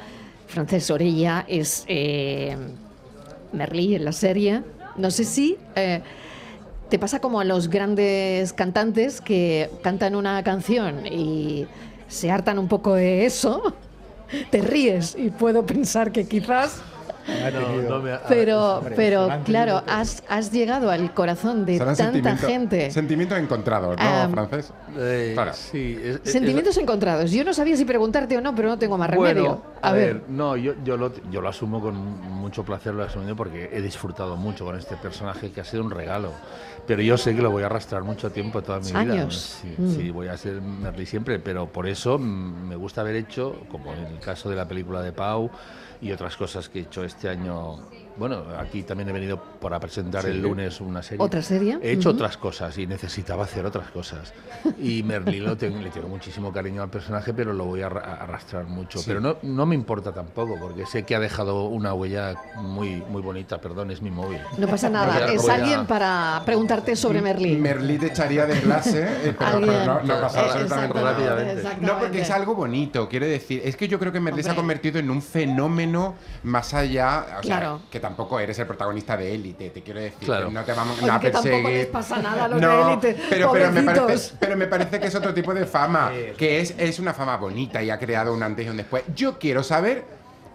Francesc 0.48 0.92
Orella 0.92 1.44
es 1.48 1.84
eh, 1.88 2.56
Merlí 3.54 3.96
en 3.96 4.06
la 4.06 4.12
serie. 4.12 4.62
No 4.98 5.12
sé 5.12 5.24
si 5.24 5.58
eh, 5.76 6.02
te 6.90 7.00
pasa 7.00 7.20
como 7.20 7.40
a 7.40 7.44
los 7.44 7.70
grandes 7.70 8.54
cantantes 8.54 9.22
que 9.22 9.70
cantan 9.84 10.16
una 10.16 10.44
canción 10.44 11.06
y 11.06 11.68
se 12.08 12.32
hartan 12.32 12.60
un 12.60 12.68
poco 12.68 12.94
de 12.96 13.26
eso. 13.26 13.74
Te 14.52 14.62
ríes 14.62 15.16
y 15.18 15.30
puedo 15.30 15.66
pensar 15.66 16.12
que 16.12 16.28
quizás... 16.28 16.82
No, 17.54 17.82
no 17.90 18.00
me 18.00 18.14
ha- 18.14 18.22
Pero, 18.30 18.76
hombre, 18.78 18.94
pero 18.96 19.30
claro, 19.44 19.84
has, 19.86 20.24
has 20.30 20.50
llegado 20.50 20.90
al 20.90 21.14
corazón 21.14 21.66
de 21.66 21.78
tanta 21.78 21.96
sentimiento- 21.96 22.48
gente. 22.48 22.90
Sentimientos 22.92 23.38
encontrados, 23.38 23.98
¿no, 23.98 24.30
Francés? 24.30 24.72
Eh, 24.98 25.32
Claro. 25.34 25.52
sí, 25.54 25.98
es- 26.02 26.22
es- 26.24 26.32
Sentimientos 26.32 26.78
encontrados. 26.78 27.30
Yo 27.32 27.44
no 27.44 27.54
sabía 27.54 27.76
si 27.76 27.84
preguntarte 27.84 28.38
o 28.38 28.42
no, 28.42 28.56
pero 28.56 28.70
no 28.70 28.78
tengo 28.80 28.98
más 28.98 29.10
remedio. 29.10 29.62
A, 29.82 29.92
ver. 29.92 30.24
no, 30.28 30.56
yo, 30.58 30.74
yo, 30.84 30.98
lo, 30.98 31.12
yo 31.30 31.42
lo 31.42 31.50
asumo 31.50 31.82
con 31.82 31.96
mucho 31.96 32.64
placer, 32.64 32.94
lo 32.94 33.04
he 33.04 33.08
asumido 33.08 33.36
porque 33.36 33.70
he 33.72 33.82
disfrutado 33.82 34.36
mucho 34.36 34.66
con 34.66 34.76
este 34.78 34.96
personaje 34.98 35.52
que 35.52 35.62
ha 35.62 35.64
sido 35.64 35.84
un 35.84 35.92
regalo. 35.92 36.32
Pero 36.86 37.02
yo 37.02 37.18
sé 37.18 37.36
que 37.36 37.42
lo 37.42 37.52
voy 37.52 37.64
a 37.64 37.68
arrastrar 37.68 38.04
mucho 38.04 38.32
tiempo, 38.32 38.62
toda 38.62 38.80
mi 38.80 38.88
vida. 38.88 39.00
Años. 39.00 39.60
Sí, 39.62 39.76
Mm. 39.78 39.96
sí, 39.96 40.10
voy 40.12 40.28
a 40.28 40.38
ser 40.38 40.62
Merlí 40.62 41.06
siempre, 41.06 41.40
pero 41.40 41.68
por 41.68 41.88
eso 41.88 42.18
me 42.18 42.76
gusta 42.76 43.02
haber 43.02 43.16
hecho, 43.16 43.56
como 43.70 43.94
en 43.94 44.06
el 44.08 44.20
caso 44.20 44.50
de 44.50 44.56
la 44.56 44.68
película 44.68 45.02
de 45.02 45.12
Pau 45.12 45.50
y 46.02 46.12
otras 46.12 46.36
cosas 46.38 46.70
que 46.70 46.80
he 46.80 46.82
hecho 46.84 47.04
este 47.04 47.30
año. 47.30 47.78
Bueno, 48.18 48.46
aquí 48.58 48.82
también 48.82 49.08
he 49.10 49.12
venido 49.12 49.38
para 49.38 49.80
presentar 49.80 50.26
el 50.26 50.42
lunes 50.42 50.82
una 50.82 51.04
serie. 51.04 51.24
¿Otra 51.24 51.44
serie? 51.44 51.78
He 51.84 51.92
hecho 51.92 52.10
Ujú. 52.10 52.16
otras 52.16 52.36
cosas 52.38 52.76
y 52.80 52.88
necesitaba 52.88 53.44
hacer 53.44 53.64
otras 53.64 53.92
cosas. 53.92 54.34
Y 54.80 55.04
Merlí 55.04 55.40
lo 55.40 55.56
tengo, 55.56 55.80
le 55.80 55.92
tengo 55.92 56.08
muchísimo 56.08 56.52
cariño 56.52 56.82
al 56.82 56.90
personaje, 56.90 57.32
pero 57.36 57.54
lo 57.54 57.66
voy 57.66 57.84
a 57.84 57.86
arra- 57.92 58.02
a 58.06 58.14
arrastrar 58.24 58.66
mucho. 58.66 59.02
Pero 59.06 59.20
no, 59.22 59.38
no 59.44 59.67
me 59.68 59.76
importa 59.76 60.14
tampoco, 60.14 60.56
porque 60.60 60.86
sé 60.86 61.04
que 61.04 61.16
ha 61.16 61.20
dejado 61.20 61.66
una 61.66 61.94
huella 61.94 62.36
muy, 62.56 63.04
muy 63.10 63.22
bonita. 63.22 63.60
Perdón, 63.60 63.92
es 63.92 64.02
mi 64.02 64.10
móvil. 64.10 64.40
No 64.58 64.68
pasa 64.68 64.90
No, 64.90 65.06
nada. 65.06 65.32
Es 65.32 65.48
a- 65.48 65.54
alguien 65.56 65.86
para 65.86 66.42
preguntarte 66.46 66.96
sobre 66.96 67.22
Merlí. 67.22 67.56
Merlí 67.58 67.98
te 67.98 68.08
echaría 68.08 68.46
de 68.46 68.60
clase, 68.62 69.04
eh, 69.04 69.36
pero, 69.38 69.60
pero 69.60 69.86
no, 69.86 70.02
no 70.04 70.22
pasa 70.22 70.40
Eh, 70.40 70.50
absolutamente 70.50 71.00
nada. 71.00 71.76
No, 71.82 72.00
porque 72.00 72.22
es 72.22 72.30
algo 72.32 72.56
bonito, 72.56 73.08
quiero 73.10 73.26
decir. 73.26 73.62
Es 73.64 73.76
que 73.76 73.88
yo 73.88 74.00
creo 74.00 74.12
que 74.12 74.20
Merlí 74.20 74.42
se 74.44 74.50
ha 74.52 74.56
convertido 74.56 75.00
en 75.00 75.10
un 75.12 75.22
fenómeno 75.22 76.16
más 76.44 76.74
allá. 76.74 77.26
O 77.26 77.30
sea, 77.30 77.42
Claro. 77.42 77.82
que 77.92 78.00
tampoco 78.00 78.40
eres 78.40 78.58
el 78.60 78.68
protagonista 78.68 79.18
de 79.18 79.34
élite, 79.34 79.70
te 79.70 79.82
quiero 79.82 80.00
decir. 80.00 80.26
Claro. 80.26 80.48
que 80.48 80.54
No 80.54 80.64
te 80.64 80.74
vamos 80.74 81.02
Oye, 81.02 81.12
a 81.12 81.20
que 81.20 81.30
tampoco 81.32 81.54
perseguir. 81.56 81.78
les 81.78 81.88
pasa 81.88 82.18
nada 82.22 82.46
a 82.46 82.48
los 82.48 82.62
No, 82.62 82.78
de 82.88 82.94
élite, 82.94 83.24
Pero, 83.30 83.52
pero, 83.52 83.72
me 83.72 83.84
parece, 83.84 84.34
pero 84.40 84.58
me 84.58 84.68
parece 84.68 85.00
que 85.00 85.08
es 85.08 85.16
otro 85.16 85.34
tipo 85.34 85.54
de 85.54 85.66
fama, 85.66 86.12
que 86.38 86.62
es, 86.62 86.74
es 86.78 87.00
una 87.00 87.14
fama 87.14 87.38
bonita 87.38 87.82
y 87.84 87.90
ha 87.90 87.98
creado 88.00 88.34
un 88.34 88.44
antes 88.44 88.66
y 88.66 88.70
un 88.70 88.78
después. 88.78 89.04
Yo 89.16 89.38
quiero 89.40 89.57
saber. 89.64 90.04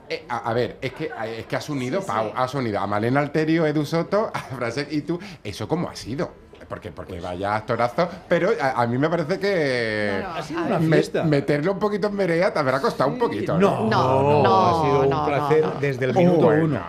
eh, 0.08 0.24
a, 0.28 0.38
a 0.50 0.52
ver, 0.52 0.76
es 0.82 0.92
que, 0.92 1.10
es 1.38 1.46
que 1.46 1.56
has 1.56 1.68
unido, 1.70 2.00
Sí, 2.00 2.06
Pau, 2.08 2.26
sí. 2.26 2.32
has 2.36 2.54
unido 2.54 2.80
a 2.80 2.86
Malena 2.86 3.20
Alterio, 3.20 3.64
Edu 3.66 3.84
Soto, 3.86 4.30
a 4.34 4.38
Fraser 4.40 4.88
y 4.90 5.02
tú. 5.02 5.18
¿Eso 5.42 5.66
cómo 5.68 5.88
ha 5.88 5.96
sido? 5.96 6.30
Porque, 6.68 6.90
porque 6.90 7.20
vaya 7.20 7.54
actorazo, 7.56 8.08
pero 8.28 8.50
a, 8.58 8.80
a 8.82 8.86
mí 8.86 8.96
me 8.96 9.08
parece 9.10 9.38
que 9.38 10.16
Claro, 10.20 10.34
Ha 10.38 10.42
sido 10.42 10.62
una 10.62 10.78
me- 10.78 10.96
fiesta. 10.96 11.22
meterle 11.22 11.70
un 11.70 11.78
poquito 11.78 12.06
en 12.08 12.16
Berea 12.16 12.50
te 12.52 12.58
habrá 12.58 12.80
costado 12.80 13.10
un 13.10 13.18
poquito. 13.18 13.58
No, 13.58 13.86
No, 13.90 14.42
no, 14.42 14.66
ha 14.66 14.82
sido 14.86 15.00
un 15.02 15.10
no, 15.10 15.26
placer 15.26 15.62
no, 15.62 15.74
no. 15.74 15.80
desde 15.80 16.04
el 16.06 16.14
minuto 16.14 16.46
Bueno. 16.46 16.64
uno. 16.64 16.80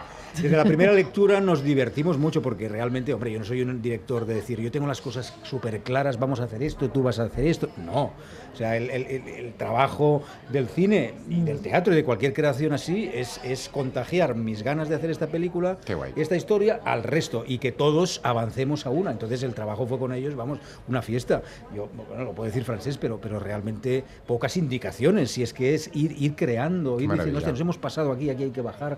Desde 0.41 0.57
la 0.57 0.63
primera 0.63 0.91
lectura 0.93 1.39
nos 1.39 1.63
divertimos 1.63 2.17
mucho 2.17 2.41
porque 2.41 2.67
realmente, 2.67 3.13
hombre, 3.13 3.31
yo 3.31 3.39
no 3.39 3.45
soy 3.45 3.61
un 3.61 3.81
director 3.81 4.25
de 4.25 4.33
decir, 4.35 4.59
yo 4.59 4.71
tengo 4.71 4.87
las 4.87 4.99
cosas 4.99 5.33
súper 5.43 5.81
claras, 5.81 6.17
vamos 6.19 6.39
a 6.39 6.45
hacer 6.45 6.63
esto, 6.63 6.89
tú 6.89 7.03
vas 7.03 7.19
a 7.19 7.25
hacer 7.25 7.45
esto. 7.45 7.69
No. 7.77 8.11
O 8.51 8.55
sea, 8.55 8.75
el, 8.77 8.89
el- 8.89 9.05
el- 9.05 9.27
el 9.27 9.53
trabajo 9.53 10.23
del 10.51 10.67
cine 10.67 11.13
y 11.29 11.41
del 11.41 11.59
teatro 11.59 11.93
y 11.93 11.95
de 11.95 12.03
cualquier 12.03 12.33
creación 12.33 12.73
así 12.73 13.09
es, 13.13 13.39
es 13.43 13.69
contagiar 13.69 14.35
mis 14.35 14.63
ganas 14.63 14.89
de 14.89 14.95
hacer 14.95 15.11
esta 15.11 15.27
película 15.27 15.77
y 16.15 16.21
esta 16.21 16.35
historia 16.35 16.79
al 16.83 17.03
resto 17.03 17.43
y 17.47 17.59
que 17.59 17.71
todos 17.71 18.19
avancemos 18.23 18.85
a 18.85 18.89
una. 18.89 19.11
Entonces 19.11 19.43
el 19.43 19.53
trabajo 19.53 19.85
fue 19.87 19.97
con 19.99 20.13
ellos, 20.13 20.35
vamos, 20.35 20.59
una 20.87 21.01
fiesta. 21.01 21.41
Yo, 21.75 21.89
bueno, 22.09 22.23
lo 22.25 22.33
puedo 22.33 22.47
decir 22.47 22.63
francés, 22.63 22.97
pero, 22.97 23.19
pero 23.21 23.39
realmente 23.39 24.03
pocas 24.27 24.57
indicaciones, 24.57 25.31
si 25.31 25.43
es 25.43 25.53
que 25.53 25.73
es 25.75 25.89
ir, 25.93 26.15
ir 26.21 26.35
creando, 26.35 26.93
ir 26.95 27.01
diciendo, 27.01 27.15
Maravilla. 27.15 27.37
"Hostia, 27.37 27.51
nos 27.51 27.61
hemos 27.61 27.77
pasado 27.77 28.11
aquí, 28.11 28.29
aquí 28.29 28.43
hay 28.43 28.51
que 28.51 28.61
bajar. 28.61 28.97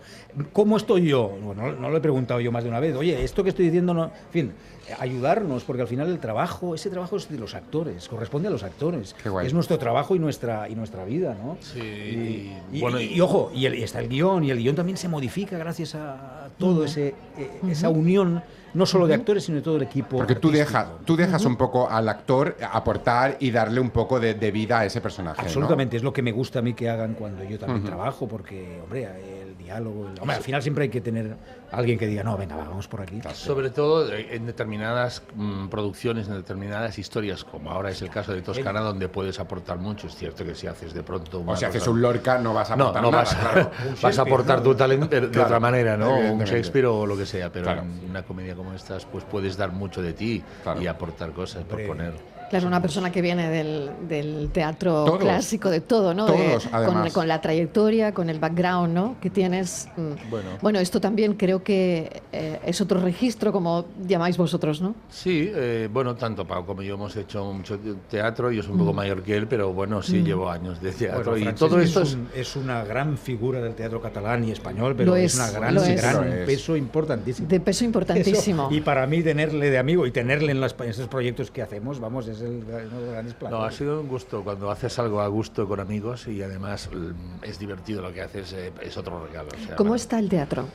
¿Cómo 0.53 0.77
estoy 0.77 1.07
yo? 1.07 1.24
Bueno, 1.29 1.71
no 1.73 1.89
lo 1.89 1.97
he 1.97 2.01
preguntado 2.01 2.39
yo 2.39 2.51
más 2.51 2.63
de 2.63 2.69
una 2.69 2.79
vez. 2.79 2.95
Oye, 2.95 3.23
esto 3.23 3.43
que 3.43 3.49
estoy 3.49 3.65
diciendo, 3.65 3.93
no... 3.93 4.05
en 4.05 4.11
fin, 4.31 4.51
ayudarnos, 4.99 5.63
porque 5.63 5.81
al 5.81 5.87
final 5.87 6.09
el 6.09 6.19
trabajo, 6.19 6.75
ese 6.75 6.89
trabajo 6.89 7.17
es 7.17 7.29
de 7.29 7.37
los 7.37 7.55
actores, 7.55 8.07
corresponde 8.07 8.47
a 8.47 8.51
los 8.51 8.63
actores. 8.63 9.15
Qué 9.21 9.29
guay. 9.29 9.47
Es 9.47 9.53
nuestro 9.53 9.77
trabajo 9.77 10.15
y 10.15 10.19
nuestra, 10.19 10.69
y 10.69 10.75
nuestra 10.75 11.05
vida, 11.05 11.35
¿no? 11.43 11.57
Sí, 11.61 12.51
y, 12.71 12.79
bueno, 12.81 12.99
y- 12.99 13.05
y- 13.05 13.13
y 13.15 13.21
ojo, 13.21 13.51
y, 13.53 13.65
el- 13.65 13.75
y 13.75 13.83
está 13.83 13.99
el 13.99 14.09
guion, 14.09 14.43
y 14.43 14.51
el 14.51 14.57
guion 14.59 14.75
también 14.75 14.97
se 14.97 15.07
modifica 15.07 15.57
gracias 15.57 15.95
a 15.95 16.49
todo 16.59 16.85
ese, 16.85 17.15
eh, 17.37 17.49
esa 17.69 17.89
unión, 17.89 18.43
no 18.75 18.85
solo 18.85 19.07
de 19.07 19.15
actores, 19.15 19.43
sino 19.45 19.55
de 19.57 19.61
todo 19.63 19.77
el 19.77 19.83
equipo. 19.83 20.17
Porque 20.17 20.35
tú 20.35 20.51
dejas, 20.51 20.87
tú 21.05 21.15
dejas 21.15 21.43
un 21.45 21.55
poco 21.55 21.89
al 21.89 22.07
actor 22.09 22.55
aportar 22.71 23.37
y 23.39 23.49
darle 23.51 23.79
un 23.79 23.89
poco 23.89 24.19
de, 24.19 24.33
de 24.35 24.51
vida 24.51 24.79
a 24.79 24.85
ese 24.85 25.01
personaje. 25.01 25.41
¿no? 25.41 25.47
Absolutamente, 25.47 25.97
es 25.97 26.03
lo 26.03 26.13
que 26.13 26.21
me 26.21 26.31
gusta 26.31 26.59
a 26.59 26.61
mí 26.61 26.73
que 26.73 26.89
hagan 26.89 27.13
cuando 27.15 27.43
yo 27.43 27.57
también 27.57 27.83
trabajo, 27.83 28.27
porque, 28.27 28.79
hombre, 28.83 29.05
el 29.41 29.57
diálogo, 29.57 30.09
el- 30.09 30.19
hombre, 30.19 30.35
al 30.35 30.43
final 30.43 30.61
siempre 30.61 30.83
hay 30.83 30.89
que 30.89 31.01
tener 31.01 31.35
alguien 31.71 31.97
que 31.97 32.07
diga, 32.07 32.23
no, 32.23 32.37
venga, 32.37 32.55
va, 32.55 32.65
vamos 32.65 32.87
por 32.87 33.01
aquí. 33.01 33.21
Sobre 33.33 33.69
todo 33.69 34.11
eh, 34.13 34.35
en 34.35 34.45
determinadas 34.45 35.23
mm, 35.35 35.67
producciones, 35.67 36.27
en 36.27 36.35
determinadas 36.35 36.97
historias, 36.99 37.43
como 37.43 37.71
ahora 37.71 37.89
es 37.89 38.01
el 38.01 38.09
caso 38.09 38.33
de 38.33 38.41
Toscana, 38.41 38.81
donde 38.81 39.09
puedes 39.09 39.39
aportar 39.39 39.77
mucho. 39.77 40.07
Es 40.07 40.15
cierto 40.15 40.45
que 40.45 40.55
si 40.55 40.67
haces 40.67 40.93
de 40.93 41.03
pronto. 41.03 41.43
O 41.45 41.55
si 41.55 41.65
haces 41.65 41.87
un 41.87 42.01
Lorca 42.01 42.37
no 42.37 42.53
vas 42.53 42.71
a 42.71 42.75
No, 42.75 42.85
aportar 42.85 43.03
no 43.03 43.11
nada, 43.11 43.23
vas, 43.23 43.33
a, 43.35 43.39
claro. 43.39 43.71
vas 44.01 44.19
a 44.19 44.21
aportar 44.21 44.63
tu 44.63 44.75
talento 44.75 45.07
de, 45.07 45.29
Claro, 45.29 45.45
otra 45.47 45.59
manera, 45.59 45.97
¿no? 45.97 46.15
O 46.15 46.31
un. 46.33 46.43
Shakespeare 46.43 46.85
o 46.85 47.05
lo 47.05 47.17
que 47.17 47.25
sea, 47.25 47.51
pero 47.51 47.65
Claro. 47.65 47.81
en 47.81 48.09
una 48.09 48.23
comedia 48.23 48.55
como 48.55 48.73
estas, 48.73 49.05
pues 49.05 49.23
puedes 49.23 49.57
dar 49.57 49.71
mucho 49.71 50.01
de 50.01 50.13
ti 50.13 50.43
Claro. 50.63 50.81
y 50.81 50.87
aportar 50.87 51.31
cosas, 51.31 51.63
Hombre. 51.63 51.85
proponer. 51.85 52.34
Claro, 52.49 52.67
una 52.67 52.81
persona 52.81 53.11
que 53.11 53.21
viene 53.21 53.49
del, 53.49 53.89
del 54.07 54.49
teatro 54.53 55.03
Todos. 55.05 55.19
clásico, 55.19 55.69
de 55.69 55.81
todo, 55.81 56.13
¿no? 56.13 56.25
De- 56.27 56.33
Todos, 56.33 56.65
con, 56.67 56.75
además. 56.75 57.13
con 57.13 57.27
la 57.27 57.41
trayectoria, 57.41 58.13
con 58.13 58.29
el 58.29 58.39
background, 58.39 58.93
¿no? 58.93 59.15
Que 59.19 59.29
tienes. 59.29 59.87
mm. 59.97 60.29
Bueno. 60.61 60.79
esto 60.79 61.01
también 61.01 61.33
creo 61.33 61.63
que 61.63 62.21
eh, 62.31 62.59
es 62.65 62.79
otro 62.81 62.99
registro, 62.99 63.51
como 63.51 63.85
llamáis 64.07 64.37
vosotros, 64.37 64.81
¿no? 64.81 64.93
Sí, 65.09 65.49
eh, 65.53 65.89
bueno, 65.91 66.15
tanto 66.15 66.45
Pau 66.45 66.65
como 66.65 66.81
yo 66.83 66.93
hemos 66.95 67.15
hecho 67.15 67.43
mucho 67.51 67.79
teatro, 68.09 68.51
yo 68.51 68.61
soy 68.61 68.73
un 68.73 68.77
poco 68.79 68.93
mayor 68.93 69.23
que 69.23 69.35
él, 69.35 69.47
pero 69.47 69.73
bueno, 69.73 70.01
sí 70.01 70.21
llevo 70.21 70.49
años 70.49 70.81
de 70.81 70.91
teatro 70.91 71.31
Bueno, 71.31 71.49
y 71.49 71.53
todo 71.53 71.79
esto 71.79 72.01
es, 72.03 72.13
un- 72.13 72.29
es 72.35 72.55
una 72.55 72.83
gran 72.83 73.17
figura 73.17 73.59
del 73.59 73.73
teatro 73.73 74.01
catalán 74.01 74.43
y 74.43 74.51
español, 74.51 74.93
pero 74.95 75.15
es, 75.15 75.33
es, 75.33 75.39
una 75.39 75.51
gran, 75.51 75.77
es. 75.77 76.01
gran 76.01 76.23
peso 76.45 76.75
importantísimo. 76.77 77.47
De 77.47 77.59
peso 77.59 77.85
importantísimo. 77.85 78.67
Eso, 78.67 78.75
y 78.75 78.81
para 78.81 79.07
mí 79.07 79.23
tenerle 79.23 79.69
de 79.71 79.77
amigo 79.77 80.05
y 80.05 80.11
tenerle 80.11 80.51
en, 80.51 80.61
las- 80.61 80.75
en 80.79 80.89
estos 80.89 81.07
proyectos 81.07 81.49
que 81.51 81.61
hacemos, 81.61 81.99
vamos, 81.99 82.27
es 82.27 82.34
el, 82.41 82.63
uno 82.63 82.77
de 82.77 82.85
los 82.85 83.11
grandes 83.11 83.33
placeres. 83.33 83.59
No, 83.59 83.65
ha 83.65 83.71
sido 83.71 84.01
un 84.01 84.07
gusto 84.07 84.43
cuando 84.43 84.71
haces 84.71 84.97
algo 84.99 85.21
a 85.21 85.27
gusto 85.27 85.67
con 85.67 85.79
amigos 85.79 86.27
y 86.27 86.41
además 86.41 86.89
mm, 86.91 87.43
es 87.43 87.59
divertido 87.59 88.01
lo 88.01 88.13
que 88.13 88.21
haces, 88.21 88.53
eh, 88.53 88.71
es 88.81 88.97
otro 88.97 89.25
regalo. 89.25 89.49
o 89.53 89.65
sea, 89.65 89.75
¿Cómo 89.75 89.95
está 89.95 90.19
el 90.19 90.29
teatro? 90.29 90.65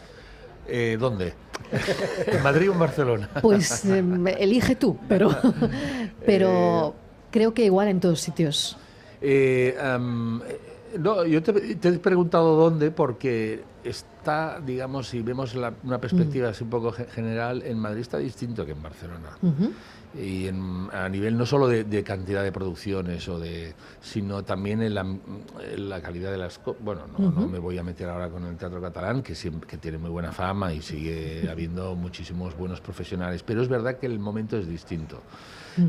Eh, 0.67 0.97
¿Dónde? 0.99 1.35
¿En 2.27 2.43
Madrid 2.43 2.71
o 2.71 2.73
en 2.73 2.79
Barcelona? 2.79 3.29
Pues 3.43 3.85
eh, 3.85 4.03
elige 4.39 4.77
tú, 4.77 4.97
pero, 5.09 5.31
pero 6.27 6.95
creo 7.31 7.55
que 7.55 7.65
igual 7.65 7.89
en 7.89 8.01
todos 8.01 8.21
sitios. 8.21 8.77
Eh, 9.21 9.77
eh, 9.79 10.61
no, 10.99 11.25
yo 11.25 11.43
te, 11.43 11.53
te 11.77 11.89
he 11.89 11.99
preguntado 11.99 12.57
dónde 12.57 12.91
porque 12.91 13.63
está, 13.85 14.61
digamos, 14.61 15.09
si 15.09 15.23
vemos 15.23 15.55
la- 15.55 15.75
una 15.83 16.01
perspectiva 16.01 16.49
así 16.51 16.65
un 16.65 16.71
poco 16.71 16.93
ge- 16.93 17.07
general, 17.07 17.63
en 17.65 17.79
Madrid 17.79 18.01
está 18.03 18.19
distinto 18.19 18.65
que 18.67 18.73
en 18.73 18.83
Barcelona. 18.83 19.31
Y 20.13 20.49
en- 20.49 20.89
a 20.93 21.09
nivel 21.09 21.39
no 21.39 21.47
solo 21.47 21.69
de, 21.69 21.85
de 21.85 22.03
cantidad 22.03 22.43
de 22.43 22.51
producciones, 22.51 23.29
o 23.29 23.39
de, 23.39 23.75
sino 24.01 24.43
también 24.43 24.83
en 24.83 24.95
la, 24.95 25.03
en 25.03 25.89
la 25.89 26.03
calidad 26.03 26.33
de 26.33 26.39
las. 26.39 26.61
Bueno, 26.81 27.03
no, 27.07 27.31
no 27.31 27.47
me 27.47 27.59
voy 27.61 27.79
a 27.79 27.85
meter 27.85 28.09
ahora 28.09 28.29
con 28.29 28.45
el 28.45 28.57
teatro 28.57 28.81
catalán, 28.81 29.23
que, 29.23 29.35
siempre, 29.37 29.69
que 29.69 29.79
tiene 29.79 29.99
muy 29.99 30.11
buena 30.11 30.33
fama 30.33 30.73
y 30.75 30.83
sigue 30.83 31.49
habiendo 31.49 31.95
muchísimos 31.95 32.57
buenos 32.57 32.81
profesionales, 32.81 33.43
pero 33.45 33.63
es 33.63 33.69
verdad 33.69 33.99
que 33.99 34.07
el 34.07 34.19
momento 34.19 34.57
es 34.59 34.67
distinto. 34.67 35.23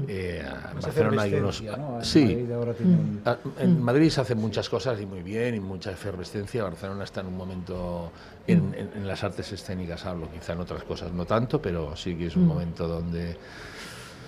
Eh, 0.08 0.44
en 0.46 0.80
Barcelona 0.82 1.22
hay 1.24 1.34
unos... 1.36 1.64
Sí, 2.02 2.26
Madrid 2.26 2.52
ahora 2.52 2.74
tiene 2.74 2.94
un- 2.94 3.22
Ah, 3.26 3.38
En 3.60 3.82
Madrid 3.82 4.10
se 4.10 4.22
hacen 4.22 4.38
muchas 4.38 4.70
cosas 4.70 5.00
y 5.02 5.06
muy 5.06 5.22
bien, 5.24 5.56
y 5.56 5.60
mucha 5.60 5.92
efervescencia. 5.92 6.64
Barcelona 6.64 7.04
está 7.04 7.22
en 7.22 7.28
un 7.28 7.38
momento, 7.38 8.12
en, 8.48 8.74
en- 8.76 8.92
en 8.96 9.08
las 9.08 9.24
artes 9.24 9.52
escénicas 9.52 10.06
hablo, 10.06 10.28
quizá 10.32 10.54
en 10.54 10.60
otras 10.62 10.84
cosas 10.84 11.12
no 11.12 11.26
tanto, 11.26 11.62
pero 11.62 11.96
sí 11.96 12.16
que 12.16 12.28
es 12.28 12.36
un 12.36 12.48
momento 12.48 12.88
donde 12.88 13.38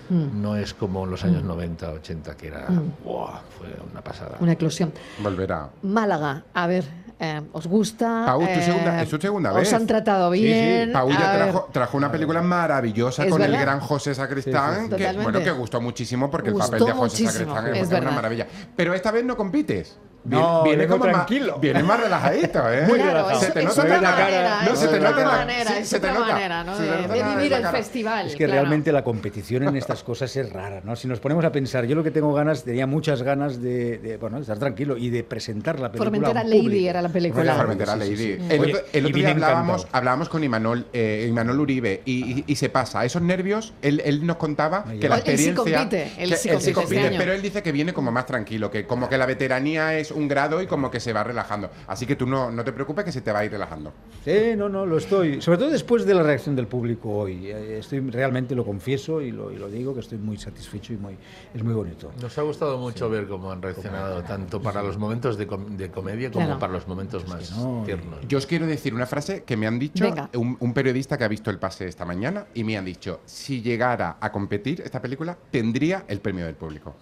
no 0.09 0.55
es 0.57 0.73
como 0.73 1.05
en 1.05 1.11
los 1.11 1.23
años 1.23 1.43
90, 1.43 1.91
80, 1.91 2.35
que 2.37 2.47
era, 2.47 2.67
¡buah! 3.03 3.39
fue 3.57 3.67
una 3.91 4.01
pasada. 4.03 4.37
Una 4.41 4.51
eclosión. 4.51 4.91
Volverá. 5.19 5.69
Málaga, 5.81 6.43
a 6.53 6.67
ver, 6.67 6.83
eh, 7.23 7.41
¿os 7.53 7.67
gusta? 7.67 8.23
Pau, 8.25 8.41
tu 8.41 8.61
segunda- 8.61 9.01
es 9.01 9.09
tu 9.09 9.17
segunda 9.19 9.51
¿Os 9.51 9.57
vez. 9.57 9.73
han 9.73 9.87
tratado 9.87 10.31
Sí, 10.33 10.39
sí. 10.39 10.43
bien? 10.45 10.91
Pau 10.91 11.09
A 11.09 11.13
ya 11.13 11.35
trajo, 11.35 11.69
trajo 11.71 11.97
una 11.97 12.11
película 12.11 12.41
maravillosa 12.41 13.25
con 13.27 13.41
el 13.41 13.51
gran 13.57 13.79
José 13.79 14.13
Sacristán, 14.13 14.75
Sí, 14.75 14.81
sí, 14.81 14.89
sí. 14.91 14.95
que 14.97 15.17
bueno 15.23 15.39
que 15.39 15.51
gustó 15.51 15.81
muchísimo 15.81 16.29
porque 16.29 16.51
Gustó 16.51 16.65
el 16.75 16.81
papel 16.81 16.85
de 16.87 16.99
José 16.99 17.23
muchísimo, 17.23 17.55
Sacristán 17.55 17.75
es 17.75 17.91
es, 17.91 17.99
una 18.01 18.11
maravilla. 18.11 18.47
Pero 18.75 18.93
esta 18.93 19.11
vez 19.11 19.23
no 19.23 19.35
compites. 19.37 19.97
No, 20.25 20.63
viene 20.63 20.87
como 20.87 21.03
más, 21.05 21.13
tranquilo. 21.13 21.57
viene 21.59 21.83
más 21.83 21.99
relajadito, 21.99 22.71
¿eh? 22.71 22.83
Muy 22.87 22.97
Claro, 22.99 23.11
relajado. 23.27 23.39
Se 23.41 23.51
te 23.51 23.59
es 23.59 23.65
nota 23.65 23.83
la 23.87 23.99
cara. 23.99 24.11
manera, 24.25 24.63
No, 24.63 24.75
se 24.75 24.87
te 24.87 24.99
nota 24.99 25.09
la- 25.17 25.25
manera, 25.25 25.79
es 25.79 25.91
De, 25.91 27.23
vivir 27.35 27.53
el 27.53 27.67
festival. 27.67 28.27
Es 28.27 28.31
que 28.35 28.45
claro. 28.45 28.53
realmente 28.61 28.91
la 28.91 29.03
competición 29.03 29.63
en 29.67 29.75
estas 29.75 30.03
cosas 30.03 30.35
es 30.37 30.51
rara, 30.53 30.81
¿no? 30.83 30.95
Si 30.95 31.07
nos 31.07 31.19
ponemos 31.19 31.43
a 31.45 31.51
pensar, 31.51 31.85
yo 31.85 31.95
lo 31.95 32.03
que 32.03 32.11
tengo 32.11 32.33
ganas, 32.33 32.63
tenía 32.63 32.87
muchas 32.87 33.21
ganas 33.21 33.61
de, 33.61 33.97
de, 33.97 34.17
bueno, 34.17 34.37
de 34.37 34.43
estar 34.43 34.57
tranquilo 34.59 34.97
y 34.97 35.09
de 35.09 35.23
presentar 35.23 35.79
la 35.79 35.91
película. 35.91 36.09
Formentera 36.09 36.43
Lady 36.43 36.87
era 36.87 37.01
la 37.01 37.09
película. 37.09 37.55
Formentera 37.55 37.91
Formentera 37.93 38.15
sí, 38.15 38.17
sí, 38.17 38.29
Lady. 38.37 38.47
sí. 38.47 38.53
El 38.55 38.61
Oye, 38.61 38.73
otro, 38.75 38.85
el 38.93 39.05
otro 39.05 39.17
día 39.17 39.29
hablábamos, 39.31 39.87
hablábamos 39.91 40.29
con 40.29 40.43
Imanol, 40.43 40.85
eh, 40.93 41.25
Imanol 41.29 41.59
Uribe 41.59 42.01
y, 42.05 42.31
y- 42.39 42.43
y 42.47 42.55
se 42.55 42.69
pasa. 42.69 43.03
Esos 43.03 43.21
nervios, 43.21 43.73
él, 43.81 44.01
él 44.05 44.25
nos 44.25 44.37
contaba 44.37 44.85
Ahí 44.87 44.99
que 44.99 45.09
la 45.09 45.15
Él 45.17 45.23
sí 45.23 45.49
experiencia. 45.49 45.77
compite, 45.77 46.11
él 46.17 46.33
sí 46.37 46.49
compite 46.73 47.15
pero 47.17 47.33
él 47.33 47.41
dice 47.41 47.61
que 47.61 47.71
viene 47.71 47.93
como 47.93 48.11
más 48.11 48.25
tranquilo, 48.25 48.71
que 48.71 48.85
como 48.85 49.09
que 49.09 49.17
la 49.17 49.25
veteranía 49.25 49.97
es 49.97 50.11
un 50.13 50.27
grado 50.27 50.61
y 50.61 50.67
como 50.67 50.89
que 50.91 50.99
se 50.99 51.13
va 51.13 51.23
relajando. 51.23 51.69
Así 51.87 52.05
que 52.05 52.15
tú 52.15 52.25
no, 52.25 52.51
no 52.51 52.63
te 52.63 52.71
preocupes 52.71 53.03
que 53.05 53.11
se 53.11 53.21
te 53.21 53.31
va 53.31 53.39
a 53.39 53.45
ir 53.45 53.51
relajando. 53.51 53.91
Sí, 54.23 54.53
no, 54.55 54.69
no, 54.69 54.85
lo 54.85 54.97
estoy. 54.97 55.41
Sobre 55.41 55.57
todo 55.57 55.69
después 55.69 56.05
de 56.05 56.13
la 56.13 56.23
reacción 56.23 56.55
del 56.55 56.67
público 56.67 57.09
hoy. 57.09 57.47
Eh, 57.47 57.79
Estoy 57.79 57.99
realmente 57.99 58.55
lo 58.55 58.63
confieso 58.65 59.21
y 59.21 59.31
lo, 59.31 59.51
y 59.51 59.57
lo 59.57 59.67
digo 59.69 59.93
que 59.93 59.99
estoy 59.99 60.17
muy 60.17 60.37
satisfecho 60.37 60.93
y 60.93 60.97
muy, 60.97 61.17
es 61.53 61.63
muy 61.63 61.73
bonito. 61.73 62.11
Nos 62.21 62.37
ha 62.37 62.41
gustado 62.43 62.77
mucho 62.77 63.09
ver 63.09 63.27
cómo 63.27 63.51
han 63.51 63.61
reaccionado, 63.61 64.23
tanto 64.23 64.61
para 64.61 64.81
los 64.83 64.97
momentos 64.97 65.37
de, 65.37 65.47
com- 65.47 65.75
de 65.75 65.89
comedia 65.91 66.31
como 66.31 66.45
Claro. 66.45 66.59
para 66.59 66.73
los 66.73 66.87
momentos 66.87 67.27
más 67.27 67.51
no, 67.57 67.83
tiernos. 67.85 68.19
Yo 68.27 68.37
os 68.37 68.45
quiero 68.45 68.65
decir 68.67 68.93
una 68.93 69.05
frase 69.05 69.43
que 69.43 69.57
me 69.57 69.67
han 69.67 69.79
dicho 69.79 70.05
un, 70.35 70.55
un 70.59 70.73
periodista 70.73 71.17
que 71.17 71.23
ha 71.23 71.27
visto 71.27 71.49
el 71.49 71.59
pase 71.59 71.87
esta 71.87 72.05
mañana 72.05 72.45
y 72.53 72.63
me 72.63 72.77
han 72.77 72.85
dicho, 72.85 73.19
si 73.25 73.61
llegara 73.61 74.17
a 74.19 74.31
competir 74.31 74.81
esta 74.81 75.01
película, 75.01 75.37
tendría 75.51 76.05
el 76.07 76.19
premio 76.19 76.45
del 76.45 76.55
público. 76.55 76.95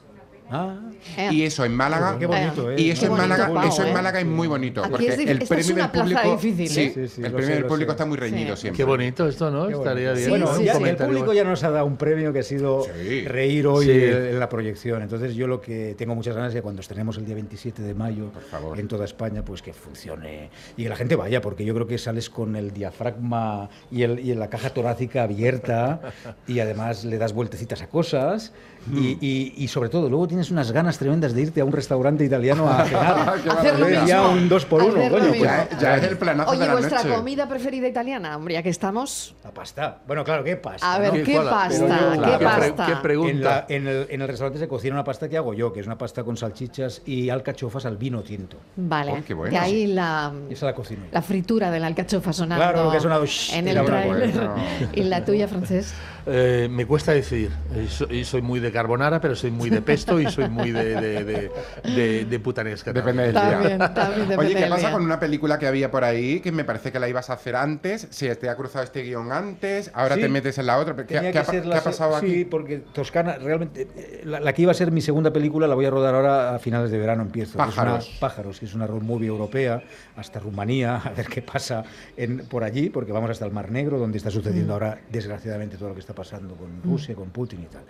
Ah, 0.53 0.75
Eh, 1.17 1.29
Y 1.31 1.41
eso 1.43 1.65
en 1.65 1.73
Málaga. 1.73 2.17
qué 2.19 2.25
bonito, 2.27 2.69
¿eh? 2.71 2.75
Y 2.79 2.91
eso 2.91 3.01
Qué 3.01 3.05
en 3.07 3.13
Málaga, 3.13 3.51
Pau, 3.53 3.67
eso 3.67 3.81
en 3.83 3.87
¿eh? 3.89 3.93
Málaga 3.93 4.19
es 4.19 4.25
muy 4.25 4.47
bonito. 4.47 4.81
Aquí 4.81 4.91
porque 4.91 5.07
es 5.07 5.17
el 5.19 5.39
premio 5.47 5.75
del 5.75 5.89
público. 5.89 6.31
difícil, 6.39 6.69
sí, 6.69 6.81
¿eh? 6.81 6.91
Sí, 6.93 7.07
sí, 7.07 7.21
el 7.23 7.31
lo 7.31 7.37
premio 7.37 7.47
sé, 7.47 7.53
del 7.53 7.61
lo 7.63 7.67
público 7.69 7.89
sé. 7.91 7.93
está 7.93 8.05
muy 8.05 8.17
reñido 8.17 8.55
Sí. 8.55 8.61
siempre. 8.61 8.77
Qué 8.77 8.83
bonito 8.83 9.27
esto, 9.27 9.49
¿no? 9.49 9.67
Estaría 9.69 10.11
bien. 10.11 10.23
Sí, 10.25 10.29
Bueno, 10.29 10.55
sí, 10.55 10.63
ya 10.65 10.75
sí. 10.75 10.83
el 10.83 10.95
público 10.97 11.33
ya 11.33 11.43
nos 11.43 11.63
ha 11.63 11.71
dado 11.71 11.85
un 11.85 11.97
premio 11.97 12.31
que 12.33 12.39
ha 12.39 12.43
sido 12.43 12.83
Sí. 12.83 13.21
reír 13.27 13.65
hoy 13.65 13.85
Sí. 13.85 13.91
en 13.91 14.39
la 14.39 14.47
proyección. 14.49 15.01
Entonces 15.01 15.33
yo 15.35 15.47
lo 15.47 15.59
que 15.61 15.95
tengo 15.97 16.13
muchas 16.15 16.35
ganas 16.35 16.49
es 16.49 16.55
que 16.55 16.61
cuando 16.61 16.81
estrenemos 16.81 17.17
el 17.17 17.25
día 17.25 17.35
27 17.35 17.81
de 17.81 17.93
mayo 17.95 18.29
favor. 18.51 18.79
en 18.79 18.87
toda 18.87 19.05
España, 19.05 19.43
pues 19.43 19.61
que 19.61 19.73
funcione 19.73 20.49
y 20.77 20.83
que 20.83 20.89
la 20.89 20.95
gente 20.97 21.15
vaya, 21.15 21.41
porque 21.41 21.65
yo 21.65 21.73
creo 21.73 21.87
que 21.87 21.97
sales 21.97 22.29
con 22.29 22.55
el 22.55 22.71
diafragma 22.71 23.69
y, 23.89 24.03
el, 24.03 24.19
y 24.19 24.35
la 24.35 24.49
caja 24.49 24.69
torácica 24.71 25.23
abierta 25.23 26.01
y 26.47 26.59
además 26.59 27.05
le 27.05 27.17
das 27.17 27.33
vueltecitas 27.33 27.81
a 27.81 27.87
cosas 27.87 28.53
y, 28.93 29.17
y- 29.21 29.53
y 29.57 29.67
sobre 29.67 29.89
todo 29.89 30.09
luego 30.09 30.27
tienes 30.27 30.40
unas 30.49 30.71
ganas 30.71 30.97
tremendas 30.97 31.33
de 31.33 31.41
irte 31.41 31.61
a 31.61 31.65
un 31.65 31.71
restaurante 31.71 32.23
italiano 32.25 32.67
a 32.67 32.85
cenar. 32.85 33.39
Qué 33.43 33.49
Hacer 33.49 33.79
lo 33.79 33.89
ya 34.07 34.23
un 34.27 34.49
dos 34.49 34.65
por 34.65 34.81
uno, 34.81 34.95
lo 35.07 35.09
coño, 35.09 35.25
mismo. 35.31 35.43
Ya, 35.45 35.67
ya 35.79 35.97
es 35.97 36.03
el 36.03 36.17
planazo 36.17 36.51
Oye, 36.51 36.61
de 36.61 36.67
la 36.67 36.73
vuestra 36.73 37.03
noche. 37.03 37.15
comida 37.15 37.47
preferida 37.47 37.87
italiana, 37.87 38.35
hombre, 38.37 38.55
ya 38.55 38.63
que 38.63 38.69
estamos. 38.69 39.35
La 39.43 39.51
pasta. 39.51 39.97
Bueno, 40.07 40.23
claro, 40.23 40.43
¿qué 40.43 40.55
pasta? 40.55 40.93
A 40.93 40.99
ver, 40.99 41.13
no? 41.13 41.23
¿qué 41.23 41.35
pasta? 41.35 41.69
Yo- 41.77 41.79
¿Qué 41.81 41.85
claro, 41.85 42.21
¿Qué, 42.39 42.45
pre- 42.45 42.73
pasta? 42.73 42.85
qué 42.87 42.91
En, 42.93 43.01
pregunta? 43.01 43.65
la- 43.67 43.75
en 43.75 43.87
el, 43.87 44.07
en 44.09 44.21
el 44.21 44.27
restaurante 44.27 44.59
se 44.59 44.67
cocina 44.67 44.95
una 44.95 45.03
pasta 45.03 45.27
que 45.29 45.37
hago 45.37 45.53
yo, 45.53 45.71
que 45.73 45.81
es 45.81 45.85
una 45.85 45.97
pasta 45.97 46.23
con 46.23 46.37
salchichas 46.37 47.01
y 47.05 47.29
alcachofas 47.29 47.85
al 47.85 47.97
vino 47.97 48.21
tinto. 48.21 48.57
Vale. 48.77 49.11
Oh, 49.11 49.23
qué 49.27 49.33
bueno. 49.33 49.51
De 49.51 49.59
ahí 49.59 49.87
la, 49.87 50.31
esa 50.49 50.65
la 50.67 50.73
cocino. 50.73 51.03
la 51.11 51.21
fritura 51.21 51.69
de 51.69 51.79
la 51.79 51.87
alcachofa 51.87 52.31
sonando. 52.31 52.63
Claro, 52.63 52.89
que 52.91 52.97
ha 52.97 53.01
sonado 53.01 53.25
shh, 53.25 53.53
en 53.55 53.67
el 53.67 53.83
trailer. 53.85 54.31
Bueno. 54.31 54.55
¿Y 54.93 55.03
la 55.03 55.25
tuya, 55.25 55.47
Francés? 55.47 55.93
Eh, 56.25 56.67
me 56.69 56.85
cuesta 56.85 57.11
decidir. 57.13 57.49
Eh, 57.75 57.87
so- 57.89 58.11
y 58.11 58.23
soy 58.23 58.41
muy 58.41 58.59
de 58.59 58.71
carbonara, 58.71 59.19
pero 59.19 59.35
soy 59.35 59.51
muy 59.51 59.69
de 59.69 59.81
pesto 59.81 60.19
y 60.19 60.29
soy 60.29 60.49
muy 60.49 60.71
de, 60.71 60.95
de, 61.01 61.23
de, 61.23 61.51
de- 61.83 62.25
de 62.25 62.39
putanesca. 62.39 62.93
Depende 62.93 63.23
del 63.23 63.33
También, 63.33 63.77
día. 63.79 63.93
también 63.93 64.29
depende 64.29 64.45
Oye, 64.53 64.55
¿qué 64.63 64.69
pasa 64.69 64.87
día. 64.87 64.91
con 64.91 65.01
una 65.03 65.19
película 65.19 65.57
que 65.57 65.67
había 65.67 65.89
por 65.89 66.03
ahí 66.03 66.39
que 66.39 66.51
me 66.51 66.63
parece 66.63 66.91
que 66.91 66.99
la 66.99 67.09
ibas 67.09 67.29
a 67.29 67.33
hacer 67.33 67.55
antes? 67.55 68.07
Si 68.11 68.27
te 68.35 68.49
ha 68.49 68.55
cruzado 68.55 68.83
este 68.83 69.01
guion 69.03 69.31
antes, 69.31 69.91
ahora 69.93 70.15
Sí. 70.15 70.21
te 70.21 70.29
metes 70.29 70.57
en 70.57 70.65
la 70.67 70.77
otra. 70.77 70.95
¿Qué, 70.95 71.03
Tenía 71.03 71.23
qué 71.23 71.31
que 71.31 71.39
ha, 71.39 71.45
ser 71.45 71.61
qué 71.63 71.67
la 71.69 71.75
ha 71.77 71.79
se- 71.79 71.85
pasado 71.85 72.19
sí, 72.19 72.25
aquí? 72.25 72.45
porque 72.45 72.77
Toscana, 72.79 73.37
realmente, 73.37 73.87
eh, 73.95 74.21
la, 74.25 74.39
la 74.39 74.53
que 74.53 74.61
iba 74.61 74.71
a 74.71 74.75
ser 74.75 74.91
mi 74.91 75.01
segunda 75.01 75.31
película 75.33 75.67
la 75.67 75.75
voy 75.75 75.85
a 75.85 75.89
rodar 75.89 76.13
ahora 76.15 76.55
a 76.55 76.59
finales 76.59 76.91
de 76.91 76.97
verano, 76.99 77.23
empiezo. 77.23 77.53
que 77.57 77.63
es 77.63 77.65
una- 77.65 77.65
Pájaros. 77.75 78.17
Pájaros, 78.19 78.59
que 78.59 78.65
es 78.65 78.73
una 78.73 78.85
road 78.87 79.01
movie 79.01 79.27
europea, 79.27 79.81
hasta 80.15 80.39
Rumanía, 80.39 80.97
a 81.03 81.09
ver 81.11 81.27
qué 81.27 81.41
pasa 81.41 81.83
en, 82.15 82.45
por 82.47 82.63
allí, 82.63 82.89
porque 82.89 83.11
vamos 83.11 83.29
hasta 83.31 83.45
el 83.45 83.51
Mar 83.51 83.71
Negro, 83.71 83.97
donde 83.97 84.17
está 84.17 84.29
Mm. 84.29 84.33
sucediendo 84.33 84.73
ahora, 84.73 84.99
desgraciadamente, 85.11 85.77
todo 85.77 85.89
lo 85.89 85.95
que 85.95 86.01
está 86.01 86.10
pasando 86.13 86.55
con 86.55 86.81
Rusia, 86.83 87.15
con 87.15 87.29
Putin 87.29 87.61
y 87.63 87.65
tal. 87.65 87.83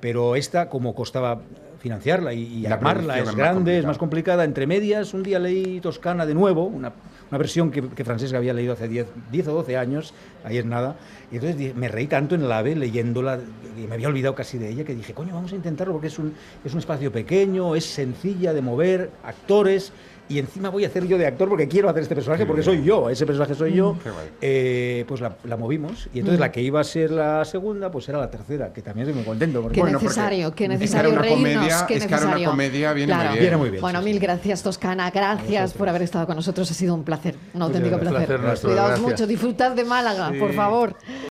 Pero 0.00 0.36
esta, 0.36 0.68
como 0.68 0.94
costaba 0.94 1.40
financiarla 1.80 2.32
y, 2.34 2.42
y 2.42 2.62
La 2.62 2.74
armarla, 2.74 3.18
es 3.18 3.26
más 3.26 3.36
grande, 3.36 3.78
es 3.78 3.86
más 3.86 3.98
complicada. 3.98 4.44
Entre 4.44 4.66
medias, 4.66 5.14
un 5.14 5.22
día 5.22 5.38
leí 5.38 5.80
Toscana 5.80 6.26
de 6.26 6.34
nuevo, 6.34 6.64
una, 6.64 6.92
una 7.30 7.38
versión 7.38 7.70
que, 7.70 7.88
que 7.88 8.04
Francesca 8.04 8.38
había 8.38 8.52
leído 8.52 8.72
hace 8.72 8.88
10, 8.88 9.06
10 9.30 9.48
o 9.48 9.52
12 9.54 9.76
años, 9.76 10.14
ahí 10.44 10.58
es 10.58 10.64
nada. 10.64 10.96
Y 11.30 11.36
entonces 11.36 11.74
me 11.74 11.88
reí 11.88 12.06
tanto 12.06 12.34
en 12.34 12.42
el 12.42 12.52
AVE 12.52 12.76
leyéndola, 12.76 13.38
y 13.76 13.86
me 13.86 13.94
había 13.94 14.08
olvidado 14.08 14.34
casi 14.34 14.58
de 14.58 14.68
ella, 14.68 14.84
que 14.84 14.94
dije, 14.94 15.12
coño, 15.12 15.34
vamos 15.34 15.52
a 15.52 15.56
intentarlo 15.56 15.92
porque 15.92 16.08
es 16.08 16.18
un, 16.18 16.34
es 16.64 16.72
un 16.72 16.78
espacio 16.78 17.12
pequeño, 17.12 17.74
es 17.74 17.84
sencilla 17.84 18.52
de 18.52 18.62
mover, 18.62 19.10
actores. 19.24 19.92
Y 20.28 20.40
encima 20.40 20.70
voy 20.70 20.84
a 20.84 20.88
hacer 20.88 21.06
yo 21.06 21.18
de 21.18 21.26
actor 21.26 21.48
porque 21.48 21.68
quiero 21.68 21.88
hacer 21.88 22.02
este 22.02 22.14
personaje, 22.16 22.46
porque 22.46 22.62
soy 22.62 22.82
yo, 22.82 23.08
ese 23.08 23.24
personaje 23.26 23.54
soy 23.54 23.74
yo. 23.74 23.96
Eh, 24.40 25.04
pues 25.06 25.20
la, 25.20 25.36
la 25.44 25.56
movimos. 25.56 26.08
Y 26.12 26.18
entonces 26.18 26.40
la 26.40 26.50
que 26.50 26.60
iba 26.62 26.80
a 26.80 26.84
ser 26.84 27.12
la 27.12 27.44
segunda, 27.44 27.90
pues 27.92 28.08
era 28.08 28.18
la 28.18 28.28
tercera, 28.30 28.72
que 28.72 28.82
también 28.82 29.06
estoy 29.06 29.16
muy 29.22 29.24
contento. 29.24 29.62
Porque 29.62 29.76
Qué 29.76 29.80
Bueno, 29.82 29.98
porque 29.98 30.08
necesario, 30.14 30.52
qué 30.54 30.64
es 30.64 30.68
que 30.68 30.74
era 30.74 30.78
necesario 30.80 31.10
una 31.12 31.20
reírnos, 31.22 31.38
comedia- 31.42 31.86
qué 31.86 31.94
es 31.94 32.00
que 32.00 32.06
era 32.08 32.16
una 32.16 32.26
necesario. 32.26 32.50
comedia, 32.50 32.92
viene 32.92 33.14
muy 33.14 33.22
bien. 33.28 33.38
Viene 33.40 33.56
muy 33.56 33.70
bien, 33.70 33.80
Bueno, 33.80 33.98
sí, 34.00 34.04
mil 34.06 34.14
sí. 34.14 34.20
gracias, 34.20 34.62
Toscana. 34.62 35.10
Gracias 35.10 35.72
por 35.74 35.88
haber 35.88 36.02
estado 36.02 36.26
con 36.26 36.34
nosotros. 36.36 36.68
Ha 36.70 36.74
sido 36.74 36.94
un 36.94 37.04
placer, 37.04 37.36
un 37.54 37.62
auténtico 37.62 37.98
placer. 37.98 38.16
Placer 38.26 38.40
nuestro, 38.40 38.70
Cuidaos 38.70 38.88
gracias. 38.90 39.08
mucho, 39.10 39.26
disfrutad 39.28 39.70
de 39.76 39.84
Málaga, 39.84 40.30
Sí. 40.32 40.38
por 40.40 40.52
favor. 40.54 40.96